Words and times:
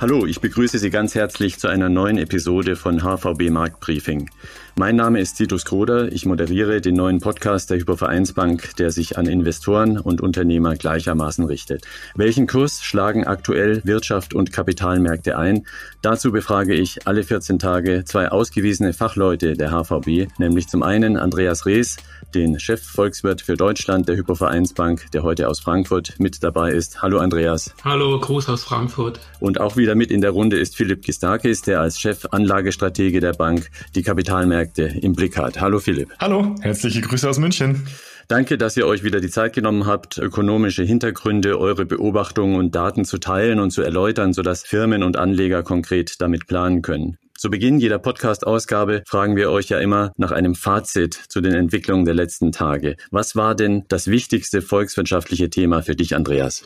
Hallo, 0.00 0.24
ich 0.24 0.40
begrüße 0.40 0.78
Sie 0.78 0.88
ganz 0.88 1.14
herzlich 1.14 1.58
zu 1.58 1.68
einer 1.68 1.90
neuen 1.90 2.16
Episode 2.16 2.74
von 2.74 3.02
HVB 3.02 3.50
Marktbriefing. 3.50 4.30
Mein 4.74 4.96
Name 4.96 5.20
ist 5.20 5.34
Titus 5.34 5.66
Kroder. 5.66 6.10
Ich 6.10 6.24
moderiere 6.24 6.80
den 6.80 6.94
neuen 6.94 7.20
Podcast 7.20 7.68
der 7.68 7.76
Hypervereinsbank, 7.76 8.76
der 8.76 8.92
sich 8.92 9.18
an 9.18 9.26
Investoren 9.26 9.98
und 9.98 10.22
Unternehmer 10.22 10.74
gleichermaßen 10.74 11.44
richtet. 11.44 11.84
Welchen 12.14 12.46
Kurs 12.46 12.82
schlagen 12.82 13.26
aktuell 13.26 13.82
Wirtschaft 13.84 14.32
und 14.32 14.52
Kapitalmärkte 14.52 15.36
ein? 15.36 15.66
Dazu 16.00 16.32
befrage 16.32 16.72
ich 16.72 17.06
alle 17.06 17.22
14 17.22 17.58
Tage 17.58 18.02
zwei 18.06 18.30
ausgewiesene 18.30 18.94
Fachleute 18.94 19.52
der 19.52 19.70
HVB, 19.70 20.28
nämlich 20.38 20.68
zum 20.68 20.82
einen 20.82 21.18
Andreas 21.18 21.66
Rees, 21.66 21.98
den 22.34 22.58
Chefvolkswirt 22.58 23.42
für 23.42 23.56
Deutschland 23.56 24.08
der 24.08 24.16
Hypervereinsbank, 24.16 25.10
der 25.12 25.22
heute 25.22 25.48
aus 25.48 25.60
Frankfurt 25.60 26.14
mit 26.18 26.42
dabei 26.42 26.72
ist. 26.72 27.02
Hallo 27.02 27.18
Andreas. 27.18 27.74
Hallo, 27.84 28.18
Gruß 28.18 28.48
aus 28.48 28.64
Frankfurt. 28.64 29.20
Und 29.40 29.60
auch 29.60 29.76
wieder 29.76 29.94
mit 29.94 30.10
in 30.10 30.20
der 30.20 30.30
Runde 30.30 30.58
ist 30.58 30.76
Philipp 30.76 31.02
Gistakis, 31.02 31.62
der 31.62 31.80
als 31.80 32.00
Chef 32.00 32.26
Anlagestratege 32.30 33.20
der 33.20 33.32
Bank 33.32 33.70
die 33.94 34.02
Kapitalmärkte 34.02 34.82
im 34.82 35.14
Blick 35.14 35.36
hat. 35.36 35.60
Hallo 35.60 35.78
Philipp. 35.78 36.10
Hallo, 36.18 36.54
herzliche 36.60 37.00
Grüße 37.00 37.28
aus 37.28 37.38
München. 37.38 37.86
Danke, 38.30 38.58
dass 38.58 38.76
ihr 38.76 38.86
euch 38.86 39.02
wieder 39.02 39.20
die 39.20 39.28
Zeit 39.28 39.54
genommen 39.54 39.86
habt, 39.86 40.16
ökonomische 40.18 40.84
Hintergründe, 40.84 41.58
eure 41.58 41.84
Beobachtungen 41.84 42.54
und 42.54 42.76
Daten 42.76 43.04
zu 43.04 43.18
teilen 43.18 43.58
und 43.58 43.72
zu 43.72 43.82
erläutern, 43.82 44.32
sodass 44.32 44.62
Firmen 44.62 45.02
und 45.02 45.16
Anleger 45.16 45.64
konkret 45.64 46.20
damit 46.20 46.46
planen 46.46 46.80
können. 46.80 47.18
Zu 47.40 47.48
Beginn 47.48 47.78
jeder 47.78 47.98
Podcast-Ausgabe 47.98 49.02
fragen 49.06 49.34
wir 49.34 49.50
euch 49.50 49.70
ja 49.70 49.78
immer 49.78 50.12
nach 50.18 50.30
einem 50.30 50.54
Fazit 50.54 51.14
zu 51.14 51.40
den 51.40 51.54
Entwicklungen 51.54 52.04
der 52.04 52.12
letzten 52.12 52.52
Tage. 52.52 52.96
Was 53.10 53.34
war 53.34 53.54
denn 53.54 53.86
das 53.88 54.08
wichtigste 54.08 54.60
volkswirtschaftliche 54.60 55.48
Thema 55.48 55.80
für 55.80 55.96
dich, 55.96 56.14
Andreas? 56.14 56.64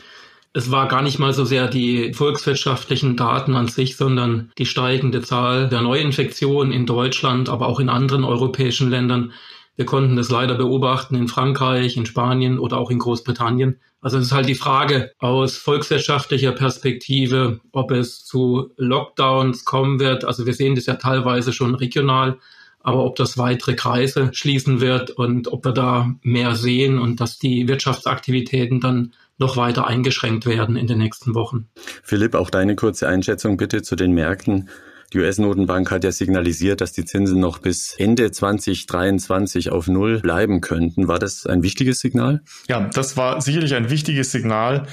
Es 0.51 0.71
war 0.71 0.89
gar 0.89 1.01
nicht 1.01 1.17
mal 1.17 1.31
so 1.31 1.45
sehr 1.45 1.69
die 1.69 2.13
volkswirtschaftlichen 2.13 3.15
Daten 3.15 3.55
an 3.55 3.69
sich, 3.69 3.95
sondern 3.95 4.51
die 4.57 4.65
steigende 4.65 5.21
Zahl 5.21 5.69
der 5.69 5.81
Neuinfektionen 5.81 6.73
in 6.73 6.85
Deutschland, 6.85 7.47
aber 7.47 7.69
auch 7.69 7.79
in 7.79 7.87
anderen 7.87 8.25
europäischen 8.25 8.89
Ländern, 8.89 9.31
wir 9.75 9.85
konnten 9.85 10.15
das 10.15 10.29
leider 10.29 10.55
beobachten 10.55 11.15
in 11.15 11.27
Frankreich, 11.27 11.97
in 11.97 12.05
Spanien 12.05 12.59
oder 12.59 12.77
auch 12.77 12.91
in 12.91 12.99
Großbritannien. 12.99 13.79
Also 14.01 14.17
es 14.17 14.25
ist 14.25 14.31
halt 14.31 14.47
die 14.47 14.55
Frage 14.55 15.11
aus 15.17 15.57
volkswirtschaftlicher 15.57 16.51
Perspektive, 16.51 17.59
ob 17.71 17.91
es 17.91 18.23
zu 18.23 18.71
Lockdowns 18.77 19.65
kommen 19.65 19.99
wird. 19.99 20.25
Also 20.25 20.45
wir 20.45 20.53
sehen 20.53 20.75
das 20.75 20.85
ja 20.85 20.95
teilweise 20.95 21.51
schon 21.51 21.75
regional, 21.75 22.37
aber 22.81 23.03
ob 23.03 23.15
das 23.15 23.37
weitere 23.37 23.73
Kreise 23.73 24.29
schließen 24.31 24.79
wird 24.79 25.09
und 25.09 25.51
ob 25.51 25.65
wir 25.65 25.71
da 25.71 26.13
mehr 26.21 26.53
sehen 26.55 26.99
und 26.99 27.19
dass 27.19 27.39
die 27.39 27.67
Wirtschaftsaktivitäten 27.67 28.79
dann 28.79 29.13
noch 29.37 29.57
weiter 29.57 29.87
eingeschränkt 29.87 30.45
werden 30.45 30.77
in 30.77 30.87
den 30.87 30.99
nächsten 30.99 31.33
Wochen. 31.33 31.67
Philipp, 32.03 32.35
auch 32.35 32.49
deine 32.49 32.75
kurze 32.75 33.07
Einschätzung 33.07 33.57
bitte 33.57 33.81
zu 33.81 33.95
den 33.95 34.11
Märkten. 34.11 34.69
Die 35.13 35.19
US-Notenbank 35.19 35.91
hat 35.91 36.03
ja 36.03 36.11
signalisiert, 36.11 36.81
dass 36.81 36.91
die 36.91 37.05
Zinsen 37.05 37.39
noch 37.39 37.59
bis 37.59 37.95
Ende 37.97 38.31
2023 38.31 39.71
auf 39.71 39.87
Null 39.87 40.19
bleiben 40.19 40.61
könnten. 40.61 41.07
War 41.07 41.19
das 41.19 41.45
ein 41.45 41.63
wichtiges 41.63 41.99
Signal? 41.99 42.41
Ja, 42.67 42.89
das 42.93 43.15
war 43.15 43.41
sicherlich 43.41 43.75
ein 43.75 43.89
wichtiges 43.89 44.31
Signal, 44.31 44.87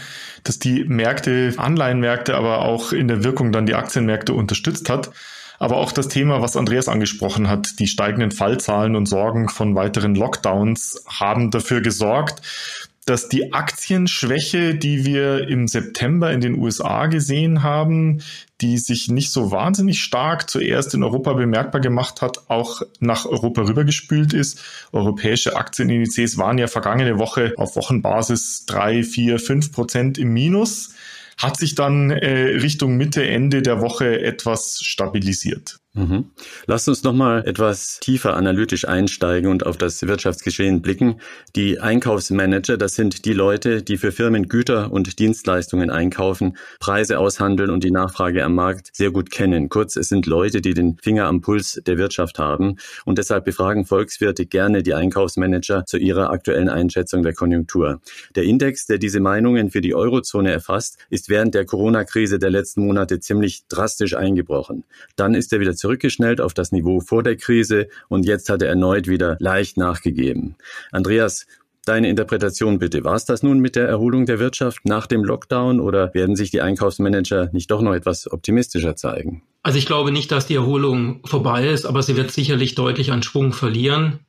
dass 0.44 0.58
die 0.58 0.84
Märkte, 0.84 1.54
Anleihenmärkte, 1.56 2.34
aber 2.34 2.60
auch 2.60 2.92
in 2.92 3.08
der 3.08 3.24
Wirkung 3.24 3.52
dann 3.52 3.66
die 3.66 3.74
Aktienmärkte 3.74 4.34
unterstützt 4.34 4.90
hat. 4.90 5.10
Aber 5.58 5.76
auch 5.76 5.92
das 5.92 6.08
Thema, 6.08 6.42
was 6.42 6.56
Andreas 6.56 6.88
angesprochen 6.88 7.48
hat, 7.48 7.78
die 7.78 7.86
steigenden 7.86 8.32
Fallzahlen 8.32 8.96
und 8.96 9.06
Sorgen 9.06 9.48
von 9.48 9.76
weiteren 9.76 10.16
Lockdowns 10.16 11.04
haben 11.06 11.52
dafür 11.52 11.80
gesorgt, 11.80 12.42
dass 13.04 13.28
die 13.28 13.52
Aktienschwäche, 13.52 14.76
die 14.76 15.04
wir 15.04 15.48
im 15.48 15.66
September 15.66 16.32
in 16.32 16.40
den 16.40 16.56
USA 16.56 17.06
gesehen 17.06 17.62
haben, 17.62 18.22
die 18.60 18.78
sich 18.78 19.08
nicht 19.08 19.32
so 19.32 19.50
wahnsinnig 19.50 20.00
stark 20.00 20.48
zuerst 20.48 20.94
in 20.94 21.02
Europa 21.02 21.32
bemerkbar 21.32 21.80
gemacht 21.80 22.22
hat, 22.22 22.48
auch 22.48 22.82
nach 23.00 23.26
Europa 23.26 23.62
rübergespült 23.62 24.32
ist. 24.32 24.62
Europäische 24.92 25.56
Aktienindizes 25.56 26.38
waren 26.38 26.58
ja 26.58 26.68
vergangene 26.68 27.18
Woche 27.18 27.54
auf 27.56 27.74
Wochenbasis 27.74 28.66
drei, 28.66 29.02
vier, 29.02 29.40
fünf 29.40 29.72
Prozent 29.72 30.16
im 30.18 30.32
Minus 30.32 30.94
hat 31.38 31.56
sich 31.56 31.74
dann 31.74 32.10
äh, 32.10 32.56
Richtung 32.58 32.96
Mitte, 32.96 33.26
Ende 33.26 33.62
der 33.62 33.80
Woche 33.80 34.20
etwas 34.20 34.80
stabilisiert. 34.82 35.81
Mhm. 35.94 36.30
Lasst 36.66 36.88
uns 36.88 37.02
nochmal 37.02 37.46
etwas 37.46 38.00
tiefer 38.00 38.34
analytisch 38.34 38.88
einsteigen 38.88 39.50
und 39.50 39.66
auf 39.66 39.76
das 39.76 40.00
Wirtschaftsgeschehen 40.00 40.80
blicken. 40.80 41.20
Die 41.54 41.80
Einkaufsmanager, 41.80 42.78
das 42.78 42.94
sind 42.94 43.26
die 43.26 43.34
Leute, 43.34 43.82
die 43.82 43.98
für 43.98 44.10
Firmen 44.10 44.48
Güter 44.48 44.90
und 44.90 45.18
Dienstleistungen 45.18 45.90
einkaufen, 45.90 46.56
Preise 46.80 47.18
aushandeln 47.18 47.68
und 47.68 47.84
die 47.84 47.90
Nachfrage 47.90 48.42
am 48.42 48.54
Markt 48.54 48.88
sehr 48.94 49.10
gut 49.10 49.30
kennen. 49.30 49.68
Kurz, 49.68 49.96
es 49.96 50.08
sind 50.08 50.24
Leute, 50.24 50.62
die 50.62 50.72
den 50.72 50.96
Finger 50.96 51.26
am 51.26 51.42
Puls 51.42 51.82
der 51.86 51.98
Wirtschaft 51.98 52.38
haben 52.38 52.76
und 53.04 53.18
deshalb 53.18 53.44
befragen 53.44 53.84
Volkswirte 53.84 54.46
gerne 54.46 54.82
die 54.82 54.94
Einkaufsmanager 54.94 55.84
zu 55.84 55.98
ihrer 55.98 56.30
aktuellen 56.30 56.70
Einschätzung 56.70 57.22
der 57.22 57.34
Konjunktur. 57.34 58.00
Der 58.34 58.44
Index, 58.44 58.86
der 58.86 58.96
diese 58.96 59.20
Meinungen 59.20 59.70
für 59.70 59.82
die 59.82 59.94
Eurozone 59.94 60.52
erfasst, 60.52 60.96
ist 61.10 61.28
während 61.28 61.54
der 61.54 61.66
Corona-Krise 61.66 62.38
der 62.38 62.50
letzten 62.50 62.86
Monate 62.86 63.20
ziemlich 63.20 63.66
drastisch 63.68 64.16
eingebrochen. 64.16 64.84
Dann 65.16 65.34
ist 65.34 65.52
er 65.52 65.60
wieder 65.60 65.76
zurückgeschnellt 65.82 66.40
auf 66.40 66.54
das 66.54 66.72
Niveau 66.72 67.00
vor 67.00 67.22
der 67.22 67.36
Krise 67.36 67.88
und 68.08 68.24
jetzt 68.24 68.48
hat 68.48 68.62
er 68.62 68.68
erneut 68.68 69.08
wieder 69.08 69.36
leicht 69.40 69.76
nachgegeben. 69.76 70.54
Andreas, 70.92 71.46
Deine 71.84 72.08
Interpretation 72.08 72.78
bitte. 72.78 73.02
War 73.02 73.16
es 73.16 73.24
das 73.24 73.42
nun 73.42 73.58
mit 73.58 73.74
der 73.74 73.88
Erholung 73.88 74.24
der 74.24 74.38
Wirtschaft 74.38 74.84
nach 74.84 75.08
dem 75.08 75.24
Lockdown 75.24 75.80
oder 75.80 76.14
werden 76.14 76.36
sich 76.36 76.52
die 76.52 76.60
Einkaufsmanager 76.60 77.50
nicht 77.52 77.72
doch 77.72 77.82
noch 77.82 77.92
etwas 77.92 78.30
optimistischer 78.30 78.94
zeigen? 78.94 79.42
Also 79.64 79.78
ich 79.78 79.86
glaube 79.86 80.12
nicht, 80.12 80.30
dass 80.30 80.46
die 80.46 80.54
Erholung 80.54 81.26
vorbei 81.26 81.66
ist, 81.66 81.84
aber 81.84 82.04
sie 82.04 82.16
wird 82.16 82.30
sicherlich 82.30 82.76
deutlich 82.76 83.10
an 83.10 83.24
Schwung 83.24 83.52
verlieren. 83.52 84.20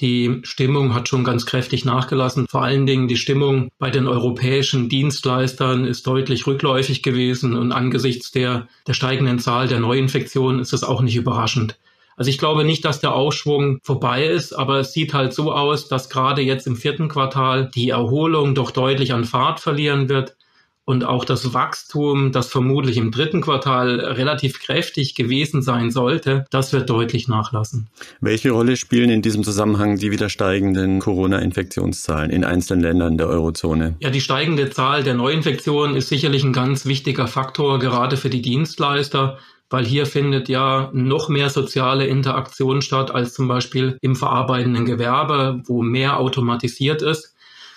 Die 0.00 0.40
Stimmung 0.42 0.92
hat 0.92 1.08
schon 1.08 1.22
ganz 1.22 1.46
kräftig 1.46 1.84
nachgelassen. 1.84 2.48
Vor 2.48 2.62
allen 2.62 2.84
Dingen 2.84 3.06
die 3.06 3.16
Stimmung 3.16 3.70
bei 3.78 3.90
den 3.90 4.08
europäischen 4.08 4.88
Dienstleistern 4.88 5.84
ist 5.84 6.06
deutlich 6.06 6.46
rückläufig 6.48 7.02
gewesen 7.02 7.54
und 7.54 7.70
angesichts 7.70 8.32
der, 8.32 8.66
der 8.88 8.94
steigenden 8.94 9.38
Zahl 9.38 9.68
der 9.68 9.78
Neuinfektionen 9.78 10.60
ist 10.60 10.72
das 10.72 10.82
auch 10.82 11.00
nicht 11.00 11.14
überraschend. 11.14 11.78
Also 12.16 12.30
ich 12.30 12.38
glaube 12.38 12.64
nicht, 12.64 12.84
dass 12.84 13.00
der 13.00 13.14
Aufschwung 13.14 13.78
vorbei 13.82 14.26
ist, 14.26 14.52
aber 14.52 14.80
es 14.80 14.92
sieht 14.92 15.14
halt 15.14 15.32
so 15.32 15.52
aus, 15.52 15.88
dass 15.88 16.10
gerade 16.10 16.42
jetzt 16.42 16.66
im 16.66 16.76
vierten 16.76 17.08
Quartal 17.08 17.70
die 17.74 17.90
Erholung 17.90 18.54
doch 18.54 18.70
deutlich 18.72 19.12
an 19.12 19.24
Fahrt 19.24 19.60
verlieren 19.60 20.08
wird 20.08 20.36
und 20.84 21.04
auch 21.04 21.24
das 21.24 21.54
Wachstum, 21.54 22.32
das 22.32 22.48
vermutlich 22.48 22.96
im 22.96 23.10
dritten 23.10 23.40
Quartal 23.40 24.00
relativ 24.00 24.60
kräftig 24.60 25.14
gewesen 25.14 25.62
sein 25.62 25.90
sollte, 25.90 26.44
das 26.50 26.72
wird 26.72 26.90
deutlich 26.90 27.26
nachlassen. 27.28 27.88
Welche 28.20 28.50
Rolle 28.50 28.76
spielen 28.76 29.10
in 29.10 29.22
diesem 29.22 29.44
Zusammenhang 29.44 29.96
die 29.96 30.10
wieder 30.10 30.28
steigenden 30.28 30.98
Corona-Infektionszahlen 30.98 32.30
in 32.30 32.44
einzelnen 32.44 32.82
Ländern 32.82 33.16
der 33.16 33.28
Eurozone? 33.28 33.96
Ja, 34.00 34.10
die 34.10 34.20
steigende 34.20 34.70
Zahl 34.70 35.02
der 35.02 35.14
Neuinfektionen 35.14 35.96
ist 35.96 36.08
sicherlich 36.08 36.44
ein 36.44 36.52
ganz 36.52 36.84
wichtiger 36.84 37.26
Faktor, 37.26 37.78
gerade 37.78 38.16
für 38.16 38.30
die 38.30 38.42
Dienstleister 38.42 39.38
weil 39.70 39.84
hier 39.84 40.06
findet 40.06 40.48
ja 40.48 40.90
noch 40.92 41.28
mehr 41.28 41.50
soziale 41.50 42.06
Interaktion 42.06 42.80
statt 42.80 43.10
als 43.10 43.34
zum 43.34 43.48
Beispiel 43.48 43.98
im 44.02 44.14
verarbeitenden 44.14 44.84
Gewerbe, 44.84 45.62
wo 45.64 45.82
mehr 45.82 46.20
automatisiert 46.20 47.02
ist. 47.02 47.33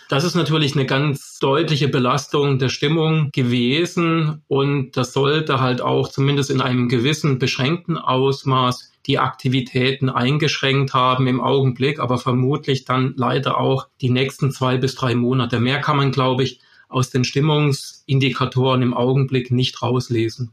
Das 0.10 0.24
ist 0.24 0.36
natürlich 0.36 0.74
eine 0.74 0.86
ganz 0.86 1.38
deutliche 1.40 1.90
Belastung 1.90 2.60
der 2.60 2.70
Stimmung 2.70 3.30
gewesen 3.34 4.42
und 4.48 4.96
das 4.96 5.12
sollte 5.12 5.60
halt 5.60 5.82
auch 5.82 6.08
zumindest 6.08 6.50
in 6.50 6.62
einem 6.62 6.88
gewissen 6.88 7.40
beschränkten 7.40 7.98
Ausmaß 7.98 8.94
die 9.06 9.20
Aktivitäten 9.20 10.10
eingeschränkt 10.10 10.94
haben 10.94 11.28
im 11.28 11.42
Augenblick, 11.42 12.00
aber 12.00 12.18
vermutlich 12.18 12.86
dann 12.86 13.14
leider 13.18 13.58
auch 13.58 13.88
die 14.02 14.10
nächsten 14.10 14.52
zwei 14.52 14.78
bis 14.78 14.96
drei 14.96 15.16
Monate. 15.16 15.60
Mehr 15.60 15.80
kann 15.80 15.98
man, 15.98 16.12
glaube 16.12 16.44
ich, 16.44 16.60
aus 16.90 17.10
den 17.10 17.24
Stimmungsindikatoren 17.24 18.82
im 18.82 18.94
Augenblick 18.94 19.52
nicht 19.52 19.82
rauslesen. 19.82 20.52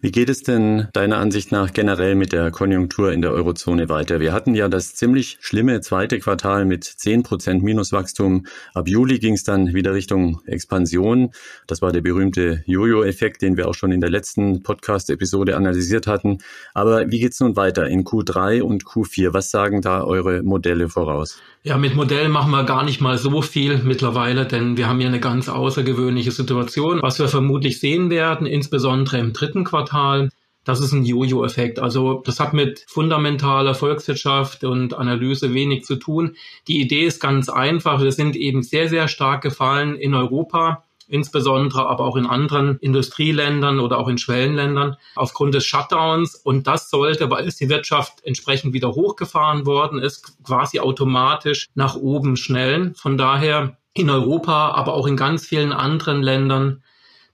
Wie 0.00 0.10
geht 0.10 0.28
es 0.28 0.42
denn 0.42 0.88
deiner 0.92 1.18
Ansicht 1.18 1.52
nach 1.52 1.72
generell 1.72 2.14
mit 2.14 2.32
der 2.32 2.50
Konjunktur 2.50 3.12
in 3.12 3.20
der 3.20 3.32
Eurozone 3.32 3.88
weiter? 3.88 4.20
Wir 4.20 4.32
hatten 4.32 4.54
ja 4.54 4.68
das 4.68 4.94
ziemlich 4.94 5.38
schlimme 5.40 5.80
zweite 5.82 6.18
Quartal 6.18 6.64
mit 6.64 6.84
10 6.84 7.22
Prozent 7.22 7.62
Minuswachstum. 7.62 8.46
Ab 8.72 8.88
Juli 8.88 9.18
ging 9.18 9.34
es 9.34 9.44
dann 9.44 9.74
wieder 9.74 9.92
Richtung 9.92 10.40
Expansion. 10.46 11.32
Das 11.66 11.82
war 11.82 11.92
der 11.92 12.00
berühmte 12.00 12.62
Jojo-Effekt, 12.66 13.42
den 13.42 13.56
wir 13.56 13.68
auch 13.68 13.74
schon 13.74 13.92
in 13.92 14.00
der 14.00 14.10
letzten 14.10 14.62
Podcast-Episode 14.62 15.56
analysiert 15.56 16.06
hatten. 16.06 16.38
Aber 16.72 17.10
wie 17.10 17.20
geht's 17.20 17.40
nun 17.40 17.56
weiter 17.56 17.86
in 17.88 18.04
Q3 18.04 18.62
und 18.62 18.84
Q4? 18.84 19.34
Was 19.34 19.50
sagen 19.50 19.82
da 19.82 20.02
eure 20.02 20.42
Modelle 20.42 20.88
voraus? 20.88 21.38
Ja, 21.66 21.78
mit 21.78 21.96
Modellen 21.96 22.30
machen 22.30 22.50
wir 22.50 22.64
gar 22.64 22.84
nicht 22.84 23.00
mal 23.00 23.16
so 23.16 23.40
viel 23.40 23.78
mittlerweile, 23.78 24.44
denn 24.44 24.76
wir 24.76 24.86
haben 24.86 25.00
ja 25.00 25.08
eine 25.08 25.18
ganz 25.18 25.48
außergewöhnliche 25.48 26.30
Situation. 26.30 27.00
Was 27.00 27.18
wir 27.18 27.28
vermutlich 27.30 27.80
sehen 27.80 28.10
werden, 28.10 28.46
insbesondere 28.46 29.16
im 29.16 29.32
dritten 29.32 29.64
Quartal, 29.64 30.28
das 30.64 30.80
ist 30.80 30.92
ein 30.92 31.06
Jojo-Effekt. 31.06 31.78
Also 31.78 32.20
das 32.22 32.38
hat 32.38 32.52
mit 32.52 32.84
fundamentaler 32.86 33.74
Volkswirtschaft 33.74 34.62
und 34.64 34.92
Analyse 34.92 35.54
wenig 35.54 35.84
zu 35.84 35.96
tun. 35.96 36.36
Die 36.68 36.82
Idee 36.82 37.06
ist 37.06 37.18
ganz 37.18 37.48
einfach. 37.48 38.02
Wir 38.02 38.12
sind 38.12 38.36
eben 38.36 38.62
sehr, 38.62 38.90
sehr 38.90 39.08
stark 39.08 39.42
gefallen 39.42 39.96
in 39.96 40.12
Europa 40.12 40.84
insbesondere 41.14 41.86
aber 41.86 42.04
auch 42.04 42.16
in 42.16 42.26
anderen 42.26 42.76
Industrieländern 42.80 43.78
oder 43.78 43.98
auch 43.98 44.08
in 44.08 44.18
Schwellenländern 44.18 44.96
aufgrund 45.14 45.54
des 45.54 45.64
Shutdowns. 45.64 46.34
Und 46.34 46.66
das 46.66 46.90
sollte, 46.90 47.30
weil 47.30 47.46
es 47.46 47.54
die 47.54 47.68
Wirtschaft 47.68 48.24
entsprechend 48.24 48.72
wieder 48.72 48.90
hochgefahren 48.90 49.64
worden 49.64 50.00
ist, 50.00 50.36
quasi 50.42 50.80
automatisch 50.80 51.68
nach 51.76 51.94
oben 51.94 52.36
schnellen. 52.36 52.96
Von 52.96 53.16
daher 53.16 53.78
in 53.94 54.10
Europa, 54.10 54.70
aber 54.70 54.94
auch 54.94 55.06
in 55.06 55.16
ganz 55.16 55.46
vielen 55.46 55.72
anderen 55.72 56.20
Ländern, 56.20 56.82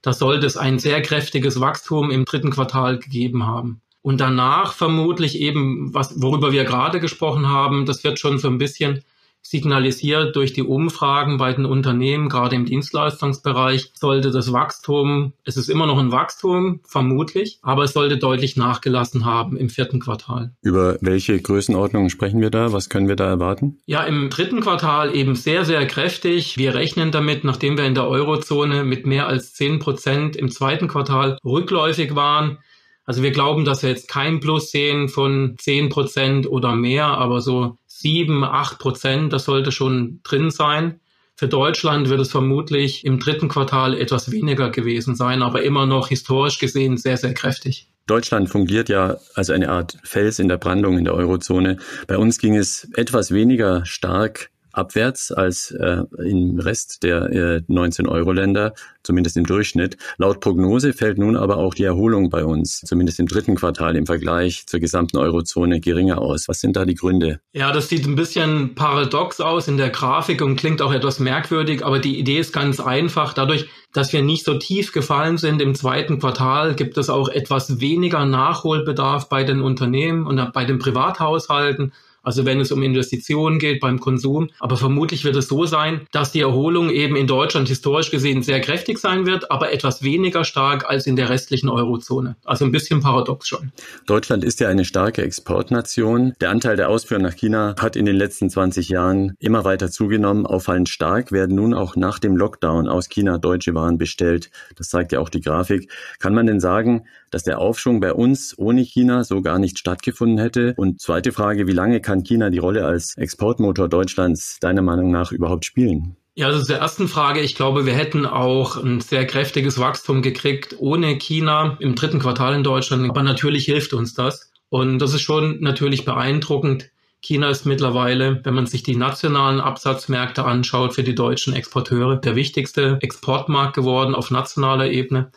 da 0.03 0.13
sollte 0.13 0.45
es 0.45 0.57
ein 0.57 0.77
sehr 0.77 1.01
kräftiges 1.01 1.59
Wachstum 1.59 2.11
im 2.11 2.25
dritten 2.25 2.51
Quartal 2.51 2.99
gegeben 2.99 3.47
haben. 3.47 3.81
Und 4.03 4.21
danach 4.21 4.73
vermutlich 4.73 5.39
eben, 5.39 5.91
was, 5.91 6.21
worüber 6.21 6.51
wir 6.51 6.65
gerade 6.65 6.99
gesprochen 6.99 7.47
haben, 7.47 7.87
das 7.87 8.03
wird 8.03 8.19
schon 8.19 8.37
so 8.37 8.47
ein 8.47 8.59
bisschen 8.59 9.03
signalisiert 9.41 10.35
durch 10.35 10.53
die 10.53 10.63
Umfragen 10.63 11.37
bei 11.37 11.53
den 11.53 11.65
Unternehmen, 11.65 12.29
gerade 12.29 12.55
im 12.55 12.65
Dienstleistungsbereich, 12.65 13.91
sollte 13.93 14.31
das 14.31 14.53
Wachstum, 14.53 15.33
es 15.43 15.57
ist 15.57 15.69
immer 15.69 15.87
noch 15.87 15.97
ein 15.97 16.11
Wachstum, 16.11 16.79
vermutlich, 16.83 17.59
aber 17.61 17.83
es 17.83 17.93
sollte 17.93 18.17
deutlich 18.17 18.55
nachgelassen 18.55 19.25
haben 19.25 19.57
im 19.57 19.69
vierten 19.69 19.99
Quartal. 19.99 20.53
Über 20.61 20.97
welche 21.01 21.39
Größenordnungen 21.39 22.09
sprechen 22.09 22.41
wir 22.41 22.49
da? 22.49 22.71
Was 22.71 22.89
können 22.89 23.07
wir 23.07 23.15
da 23.15 23.27
erwarten? 23.27 23.79
Ja, 23.85 24.03
im 24.03 24.29
dritten 24.29 24.61
Quartal 24.61 25.15
eben 25.15 25.35
sehr, 25.35 25.65
sehr 25.65 25.85
kräftig. 25.87 26.57
Wir 26.57 26.75
rechnen 26.75 27.11
damit, 27.11 27.43
nachdem 27.43 27.77
wir 27.77 27.85
in 27.85 27.95
der 27.95 28.07
Eurozone 28.07 28.83
mit 28.83 29.05
mehr 29.05 29.27
als 29.27 29.53
10 29.53 29.79
Prozent 29.79 30.35
im 30.35 30.49
zweiten 30.49 30.87
Quartal 30.87 31.37
rückläufig 31.43 32.15
waren, 32.15 32.59
also 33.05 33.23
wir 33.23 33.31
glauben, 33.31 33.65
dass 33.65 33.83
wir 33.83 33.89
jetzt 33.89 34.07
kein 34.07 34.39
Plus 34.39 34.71
sehen 34.71 35.09
von 35.09 35.55
10 35.59 35.89
Prozent 35.89 36.47
oder 36.47 36.75
mehr, 36.75 37.05
aber 37.05 37.41
so 37.41 37.77
7, 37.87 38.43
8 38.43 38.79
Prozent, 38.79 39.33
das 39.33 39.45
sollte 39.45 39.71
schon 39.71 40.19
drin 40.23 40.49
sein. 40.49 40.99
Für 41.35 41.47
Deutschland 41.47 42.09
wird 42.09 42.21
es 42.21 42.29
vermutlich 42.29 43.03
im 43.03 43.19
dritten 43.19 43.47
Quartal 43.47 43.97
etwas 43.97 44.31
weniger 44.31 44.69
gewesen 44.69 45.15
sein, 45.15 45.41
aber 45.41 45.63
immer 45.63 45.87
noch 45.87 46.09
historisch 46.09 46.59
gesehen 46.59 46.97
sehr, 46.97 47.17
sehr 47.17 47.33
kräftig. 47.33 47.87
Deutschland 48.05 48.49
fungiert 48.49 48.89
ja 48.89 49.17
als 49.35 49.49
eine 49.49 49.69
Art 49.69 49.97
Fels 50.03 50.39
in 50.39 50.47
der 50.47 50.57
Brandung 50.57 50.97
in 50.97 51.05
der 51.05 51.15
Eurozone. 51.15 51.77
Bei 52.07 52.17
uns 52.17 52.37
ging 52.39 52.55
es 52.55 52.87
etwas 52.95 53.31
weniger 53.31 53.85
stark 53.85 54.51
abwärts 54.73 55.31
als 55.31 55.71
äh, 55.71 56.03
im 56.23 56.59
Rest 56.59 57.03
der 57.03 57.23
äh, 57.31 57.61
19-Euro-Länder, 57.69 58.73
zumindest 59.03 59.37
im 59.37 59.45
Durchschnitt. 59.45 59.97
Laut 60.17 60.39
Prognose 60.39 60.93
fällt 60.93 61.17
nun 61.17 61.35
aber 61.35 61.57
auch 61.57 61.73
die 61.73 61.83
Erholung 61.83 62.29
bei 62.29 62.43
uns, 62.43 62.81
zumindest 62.81 63.19
im 63.19 63.27
dritten 63.27 63.55
Quartal 63.55 63.95
im 63.95 64.05
Vergleich 64.05 64.65
zur 64.67 64.79
gesamten 64.79 65.17
Eurozone, 65.17 65.79
geringer 65.79 66.19
aus. 66.19 66.47
Was 66.47 66.59
sind 66.59 66.75
da 66.75 66.85
die 66.85 66.95
Gründe? 66.95 67.39
Ja, 67.53 67.71
das 67.71 67.89
sieht 67.89 68.05
ein 68.05 68.15
bisschen 68.15 68.75
paradox 68.75 69.41
aus 69.41 69.67
in 69.67 69.77
der 69.77 69.89
Grafik 69.89 70.41
und 70.41 70.55
klingt 70.55 70.81
auch 70.81 70.93
etwas 70.93 71.19
merkwürdig, 71.19 71.85
aber 71.85 71.99
die 71.99 72.19
Idee 72.19 72.39
ist 72.39 72.53
ganz 72.53 72.79
einfach. 72.79 73.33
Dadurch, 73.33 73.67
dass 73.93 74.13
wir 74.13 74.21
nicht 74.21 74.45
so 74.45 74.57
tief 74.57 74.91
gefallen 74.91 75.37
sind 75.37 75.61
im 75.61 75.75
zweiten 75.75 76.19
Quartal, 76.19 76.75
gibt 76.75 76.97
es 76.97 77.09
auch 77.09 77.29
etwas 77.29 77.79
weniger 77.79 78.25
Nachholbedarf 78.25 79.29
bei 79.29 79.43
den 79.43 79.61
Unternehmen 79.61 80.25
und 80.25 80.53
bei 80.53 80.65
den 80.65 80.79
Privathaushalten. 80.79 81.93
Also 82.23 82.45
wenn 82.45 82.59
es 82.59 82.71
um 82.71 82.83
Investitionen 82.83 83.59
geht 83.59 83.79
beim 83.79 83.99
Konsum. 83.99 84.49
Aber 84.59 84.77
vermutlich 84.77 85.23
wird 85.23 85.35
es 85.35 85.47
so 85.47 85.65
sein, 85.65 86.01
dass 86.11 86.31
die 86.31 86.41
Erholung 86.41 86.89
eben 86.89 87.15
in 87.15 87.27
Deutschland 87.27 87.67
historisch 87.67 88.11
gesehen 88.11 88.43
sehr 88.43 88.61
kräftig 88.61 88.99
sein 88.99 89.25
wird, 89.25 89.51
aber 89.51 89.71
etwas 89.71 90.03
weniger 90.03 90.43
stark 90.43 90.89
als 90.89 91.07
in 91.07 91.15
der 91.15 91.29
restlichen 91.29 91.69
Eurozone. 91.69 92.35
Also 92.45 92.65
ein 92.65 92.71
bisschen 92.71 93.01
paradox 93.01 93.47
schon. 93.47 93.71
Deutschland 94.05 94.43
ist 94.43 94.59
ja 94.59 94.67
eine 94.67 94.85
starke 94.85 95.23
Exportnation. 95.23 96.33
Der 96.41 96.49
Anteil 96.49 96.75
der 96.75 96.89
Ausfuhren 96.89 97.23
nach 97.23 97.35
China 97.35 97.75
hat 97.79 97.95
in 97.95 98.05
den 98.05 98.15
letzten 98.15 98.49
20 98.49 98.89
Jahren 98.89 99.35
immer 99.39 99.63
weiter 99.63 99.89
zugenommen. 99.89 100.45
Auffallend 100.45 100.89
stark 100.89 101.31
werden 101.31 101.55
nun 101.55 101.73
auch 101.73 101.95
nach 101.95 102.19
dem 102.19 102.37
Lockdown 102.37 102.87
aus 102.87 103.09
China 103.09 103.37
deutsche 103.37 103.73
Waren 103.73 103.97
bestellt. 103.97 104.51
Das 104.75 104.89
zeigt 104.89 105.11
ja 105.11 105.19
auch 105.19 105.29
die 105.29 105.41
Grafik. 105.41 105.91
Kann 106.19 106.33
man 106.33 106.45
denn 106.45 106.59
sagen, 106.59 107.05
dass 107.31 107.43
der 107.43 107.59
Aufschwung 107.59 107.99
bei 107.99 108.13
uns 108.13 108.53
ohne 108.57 108.81
China 108.81 109.23
so 109.23 109.41
gar 109.41 109.57
nicht 109.57 109.79
stattgefunden 109.79 110.37
hätte? 110.37 110.73
Und 110.77 111.01
zweite 111.01 111.31
Frage, 111.31 111.65
wie 111.65 111.71
lange 111.71 112.01
kann 112.01 112.23
China 112.23 112.49
die 112.49 112.59
Rolle 112.59 112.85
als 112.85 113.15
Exportmotor 113.17 113.89
Deutschlands 113.89 114.59
deiner 114.59 114.81
Meinung 114.81 115.11
nach 115.11 115.31
überhaupt 115.31 115.65
spielen? 115.65 116.15
Ja, 116.33 116.47
also 116.47 116.63
zur 116.63 116.77
ersten 116.77 117.07
Frage. 117.07 117.41
Ich 117.41 117.55
glaube, 117.55 117.85
wir 117.85 117.93
hätten 117.93 118.25
auch 118.25 118.77
ein 118.77 119.01
sehr 119.01 119.25
kräftiges 119.25 119.79
Wachstum 119.79 120.21
gekriegt 120.21 120.75
ohne 120.79 121.17
China 121.17 121.77
im 121.79 121.95
dritten 121.95 122.19
Quartal 122.19 122.55
in 122.55 122.63
Deutschland. 122.63 123.09
Aber 123.09 123.23
natürlich 123.23 123.65
hilft 123.65 123.93
uns 123.93 124.13
das. 124.13 124.51
Und 124.69 124.99
das 124.99 125.13
ist 125.13 125.21
schon 125.21 125.59
natürlich 125.59 126.05
beeindruckend. 126.05 126.89
China 127.21 127.49
ist 127.49 127.65
mittlerweile, 127.65 128.39
wenn 128.43 128.53
man 128.53 128.65
sich 128.65 128.81
die 128.81 128.95
nationalen 128.95 129.59
Absatzmärkte 129.59 130.45
anschaut, 130.45 130.95
für 130.95 131.03
die 131.03 131.13
deutschen 131.13 131.53
Exporteure 131.53 132.15
der 132.15 132.35
wichtigste 132.35 132.97
Exportmarkt 133.01 133.75
geworden 133.75 134.15
auf 134.15 134.31
nationaler 134.31 134.89
Ebene 134.89 135.31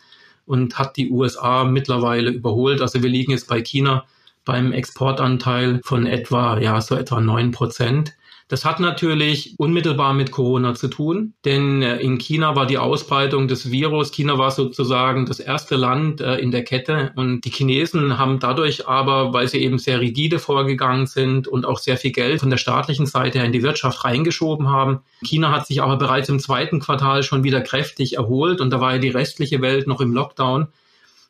und 0.45 0.77
hat 0.77 0.97
die 0.97 1.09
USA 1.09 1.63
mittlerweile 1.63 2.31
überholt. 2.31 2.81
Also 2.81 3.01
wir 3.01 3.09
liegen 3.09 3.31
jetzt 3.31 3.47
bei 3.47 3.61
China 3.61 4.05
beim 4.45 4.71
Exportanteil 4.71 5.81
von 5.83 6.05
etwa, 6.05 6.59
ja, 6.59 6.79
so 6.81 6.95
etwa 6.95 7.19
neun 7.19 7.51
Prozent. 7.51 8.15
Das 8.47 8.63
hat 8.63 8.79
natürlich 8.79 9.55
unmittelbar 9.57 10.13
mit 10.13 10.29
Corona 10.29 10.75
zu 10.75 10.87
tun, 10.87 11.33
denn 11.45 11.81
äh, 11.81 11.97
in 11.97 12.19
China 12.19 12.55
war 12.55 12.67
die 12.67 12.77
Ausbreitung 12.77 13.47
des 13.47 13.71
Virus, 13.71 14.11
China 14.11 14.37
war 14.37 14.51
sozusagen 14.51 15.25
das 15.25 15.39
erste 15.39 15.75
Land 15.75 16.21
äh, 16.21 16.35
in 16.35 16.51
der 16.51 16.63
Kette 16.63 17.11
und 17.15 17.41
die 17.41 17.49
Chinesen 17.49 18.19
haben 18.19 18.37
dadurch 18.39 18.87
aber, 18.87 19.33
weil 19.33 19.47
sie 19.47 19.63
eben 19.63 19.79
sehr 19.79 19.99
rigide 19.99 20.37
vorgegangen 20.37 21.07
sind 21.07 21.47
und 21.47 21.65
auch 21.65 21.79
sehr 21.79 21.97
viel 21.97 22.11
Geld 22.11 22.39
von 22.39 22.51
der 22.51 22.57
staatlichen 22.57 23.07
Seite 23.07 23.39
in 23.39 23.51
die 23.51 23.63
Wirtschaft 23.63 24.05
reingeschoben 24.05 24.69
haben. 24.69 24.99
China 25.23 25.51
hat 25.51 25.65
sich 25.65 25.81
aber 25.81 25.97
bereits 25.97 26.29
im 26.29 26.39
zweiten 26.39 26.79
Quartal 26.79 27.23
schon 27.23 27.43
wieder 27.43 27.61
kräftig 27.61 28.17
erholt 28.17 28.61
und 28.61 28.69
da 28.69 28.79
war 28.79 28.93
ja 28.93 28.99
die 28.99 29.09
restliche 29.09 29.61
Welt 29.61 29.87
noch 29.87 30.01
im 30.01 30.13
Lockdown. 30.13 30.67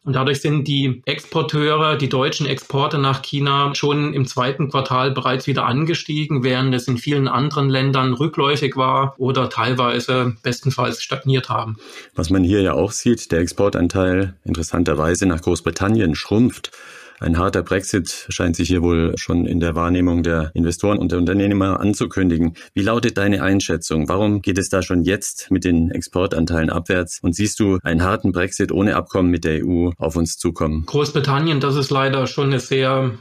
Und 0.06 0.14
dadurch 0.14 0.40
sind 0.40 0.68
die 0.68 1.02
Exporteure, 1.06 1.98
die 1.98 2.10
deutschen 2.10 2.46
Exporte 2.46 3.00
nach 3.00 3.24
China 3.24 3.74
schon 3.74 4.14
im 4.14 4.28
zweiten 4.28 4.70
Quartal 4.70 5.10
bereits 5.10 5.48
wieder 5.48 5.66
angestiegen, 5.66 6.44
während 6.44 6.74
es 6.76 6.88
in 6.88 7.00
vielen 7.00 7.28
anderen 7.28 7.70
Ländern 7.70 8.14
rückläufig 8.14 8.78
war 8.78 9.16
oder 9.18 9.50
teilweise 9.50 10.36
bestenfalls 10.44 11.02
stagniert 11.02 11.50
haben. 11.50 11.78
Was 12.14 12.30
man 12.30 12.44
hier 12.44 12.62
ja 12.62 12.74
auch 12.74 12.92
sieht, 12.92 13.32
der 13.32 13.40
Exportanteil 13.40 14.36
interessanterweise 14.46 15.26
nach 15.26 15.42
Großbritannien 15.42 16.14
schrumpft. 16.14 16.72
Ein 17.20 17.38
harter 17.38 17.64
Brexit 17.64 18.28
scheint 18.30 18.56
sich 18.56 18.68
hier 18.68 18.82
wohl 18.82 19.14
schon 19.18 19.46
in 19.46 19.60
der 19.60 19.76
Wahrnehmung 19.76 20.22
der 20.22 20.52
Investoren 20.54 20.98
und 20.98 21.12
der 21.12 21.20
Unternehmer 21.20 21.80
anzukündigen. 21.80 22.56
Wie 22.74 22.82
lautet 22.82 23.18
deine 23.18 23.42
Einschätzung? 23.42 24.10
Warum 24.10 24.42
geht 24.42 24.58
es 24.58 24.70
da 24.70 24.82
schon 24.82 25.04
jetzt 25.04 25.50
mit 25.50 25.64
den 25.64 25.92
Exportanteilen 25.92 26.70
abwärts? 26.70 27.20
Und 27.22 27.34
siehst 27.34 27.60
du 27.60 27.80
einen 27.84 28.04
harten 28.04 28.34
Brexit 28.34 28.72
ohne 28.72 28.96
Abkommen 28.96 29.32
mit 29.32 29.46
der 29.46 29.66
EU 29.66 29.92
auf 29.98 30.18
uns 30.18 30.38
zukommen? 30.38 30.86
Großbritannien, 30.86 31.62
das 31.62 31.78
ist 31.78 31.90
leider 31.90 32.28
schon 32.28 32.48
eine 32.48 32.60
sehr 32.60 33.12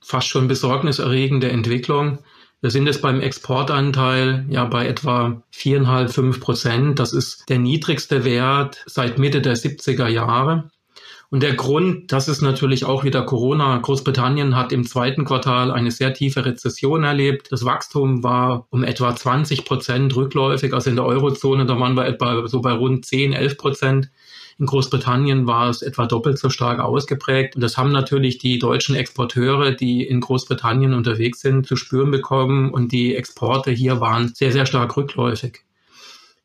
fast 0.00 0.28
schon 0.28 0.46
besorgniserregende 0.46 1.50
Entwicklung. 1.50 2.18
Wir 2.60 2.70
sind 2.70 2.86
jetzt 2.86 3.02
beim 3.02 3.20
Exportanteil 3.20 4.44
ja 4.48 4.64
bei 4.66 4.86
etwa 4.86 5.42
viereinhalb, 5.50 6.12
fünf 6.12 6.40
Prozent. 6.40 6.98
Das 6.98 7.12
ist 7.12 7.48
der 7.48 7.58
niedrigste 7.58 8.24
Wert 8.24 8.84
seit 8.86 9.18
Mitte 9.18 9.40
der 9.40 9.56
70er 9.56 10.08
Jahre. 10.08 10.70
Und 11.32 11.44
der 11.44 11.54
Grund, 11.54 12.10
das 12.10 12.26
ist 12.26 12.42
natürlich 12.42 12.84
auch 12.84 13.04
wieder 13.04 13.22
Corona. 13.22 13.78
Großbritannien 13.78 14.56
hat 14.56 14.72
im 14.72 14.84
zweiten 14.84 15.24
Quartal 15.24 15.70
eine 15.70 15.92
sehr 15.92 16.12
tiefe 16.12 16.44
Rezession 16.44 17.04
erlebt. 17.04 17.52
Das 17.52 17.64
Wachstum 17.64 18.24
war 18.24 18.66
um 18.70 18.82
etwa 18.82 19.14
20 19.14 19.64
Prozent 19.64 20.16
rückläufig. 20.16 20.74
Also 20.74 20.90
in 20.90 20.96
der 20.96 21.04
Eurozone, 21.04 21.66
da 21.66 21.78
waren 21.78 21.96
wir 21.96 22.06
etwa 22.06 22.48
so 22.48 22.60
bei 22.60 22.72
rund 22.72 23.04
10, 23.04 23.32
11 23.32 23.58
Prozent. 23.58 24.10
In 24.58 24.66
Großbritannien 24.66 25.46
war 25.46 25.70
es 25.70 25.82
etwa 25.82 26.06
doppelt 26.06 26.36
so 26.36 26.50
stark 26.50 26.80
ausgeprägt. 26.80 27.54
Und 27.54 27.60
das 27.60 27.78
haben 27.78 27.92
natürlich 27.92 28.38
die 28.38 28.58
deutschen 28.58 28.96
Exporteure, 28.96 29.70
die 29.70 30.02
in 30.02 30.20
Großbritannien 30.20 30.94
unterwegs 30.94 31.40
sind, 31.40 31.64
zu 31.64 31.76
spüren 31.76 32.10
bekommen. 32.10 32.72
Und 32.72 32.90
die 32.90 33.14
Exporte 33.14 33.70
hier 33.70 34.00
waren 34.00 34.34
sehr, 34.34 34.50
sehr 34.50 34.66
stark 34.66 34.96
rückläufig. 34.96 35.60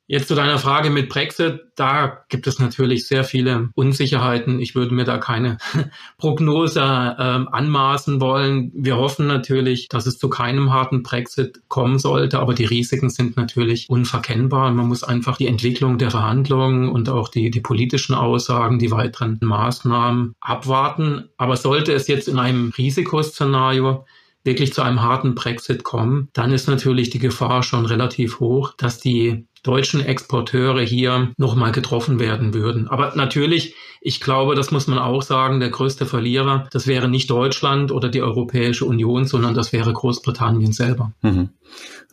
Jetzt 0.08 0.28
zu 0.28 0.36
deiner 0.36 0.60
Frage 0.60 0.92
mit 0.92 1.10
Brexit. 1.10 1.62
Da 1.76 2.26
gibt 2.30 2.46
es 2.46 2.60
natürlich 2.60 3.08
sehr 3.08 3.24
viele 3.24 3.70
Unsicherheiten. 3.74 4.60
Ich 4.60 4.76
würde 4.76 4.94
mir 4.94 5.04
da 5.04 5.18
keine 5.18 5.58
Prognose 6.20 6.80
ähm, 6.80 7.48
anmaßen 7.52 8.22
wollen. 8.22 8.72
Wir 8.76 8.98
hoffen 8.98 9.26
natürlich, 9.26 9.88
dass 9.88 10.06
es 10.06 10.20
zu 10.20 10.30
keinem 10.30 10.72
harten 10.72 11.02
Brexit 11.02 11.64
kommen 11.70 11.98
sollte, 11.98 12.38
aber 12.38 12.54
die 12.54 12.66
Risiken 12.66 13.10
sind 13.10 13.36
natürlich 13.36 13.90
unverkennbar. 13.90 14.72
Man 14.72 14.88
muss 14.88 15.04
einfach 15.04 15.38
die 15.38 15.48
Entwicklung 15.48 15.98
der 15.98 16.12
Verhandlungen 16.12 16.88
und 16.88 17.10
auch 17.10 17.30
die, 17.30 17.50
die 17.50 17.62
politischen 17.62 18.14
Aussagen, 18.14 18.78
die 18.78 18.92
weiteren 18.92 19.40
Maßnahmen 19.42 20.36
abwarten. 20.40 21.30
Aber 21.38 21.58
sollte 21.58 21.94
es 21.94 22.08
jetzt 22.08 22.28
in 22.28 22.38
einem 22.38 22.72
Risikoszenario 22.78 24.06
wirklich 24.44 24.72
zu 24.74 24.84
einem 24.84 25.02
harten 25.02 25.34
Brexit 25.34 25.84
kommen, 25.84 26.30
dann 26.34 26.52
ist 26.52 26.68
natürlich 26.68 27.10
die 27.10 27.18
Gefahr 27.18 27.64
schon 27.64 27.88
relativ 27.88 28.40
hoch, 28.40 28.74
dass 28.78 29.00
die 29.00 29.48
deutschen 29.66 30.06
Exporteure 30.06 30.82
hier 30.82 31.34
nochmal 31.38 31.72
getroffen 31.72 32.20
werden 32.20 32.54
würden. 32.54 32.88
Aber 32.88 33.16
natürlich, 33.16 33.76
ich 34.02 34.22
glaube, 34.22 34.56
das 34.56 34.72
muss 34.72 34.88
man 34.88 35.00
auch 35.00 35.24
sagen, 35.24 35.60
der 35.60 35.70
größte 35.70 36.06
Verlierer, 36.06 36.68
das 36.72 36.86
wäre 36.86 37.10
nicht 37.10 37.30
Deutschland 37.30 37.92
oder 37.92 38.10
die 38.10 38.22
Europäische 38.22 38.86
Union, 38.86 39.26
sondern 39.26 39.56
das 39.56 39.74
wäre 39.74 39.92
Großbritannien 39.92 40.72
selber. 40.72 41.14
Mhm. 41.22 41.50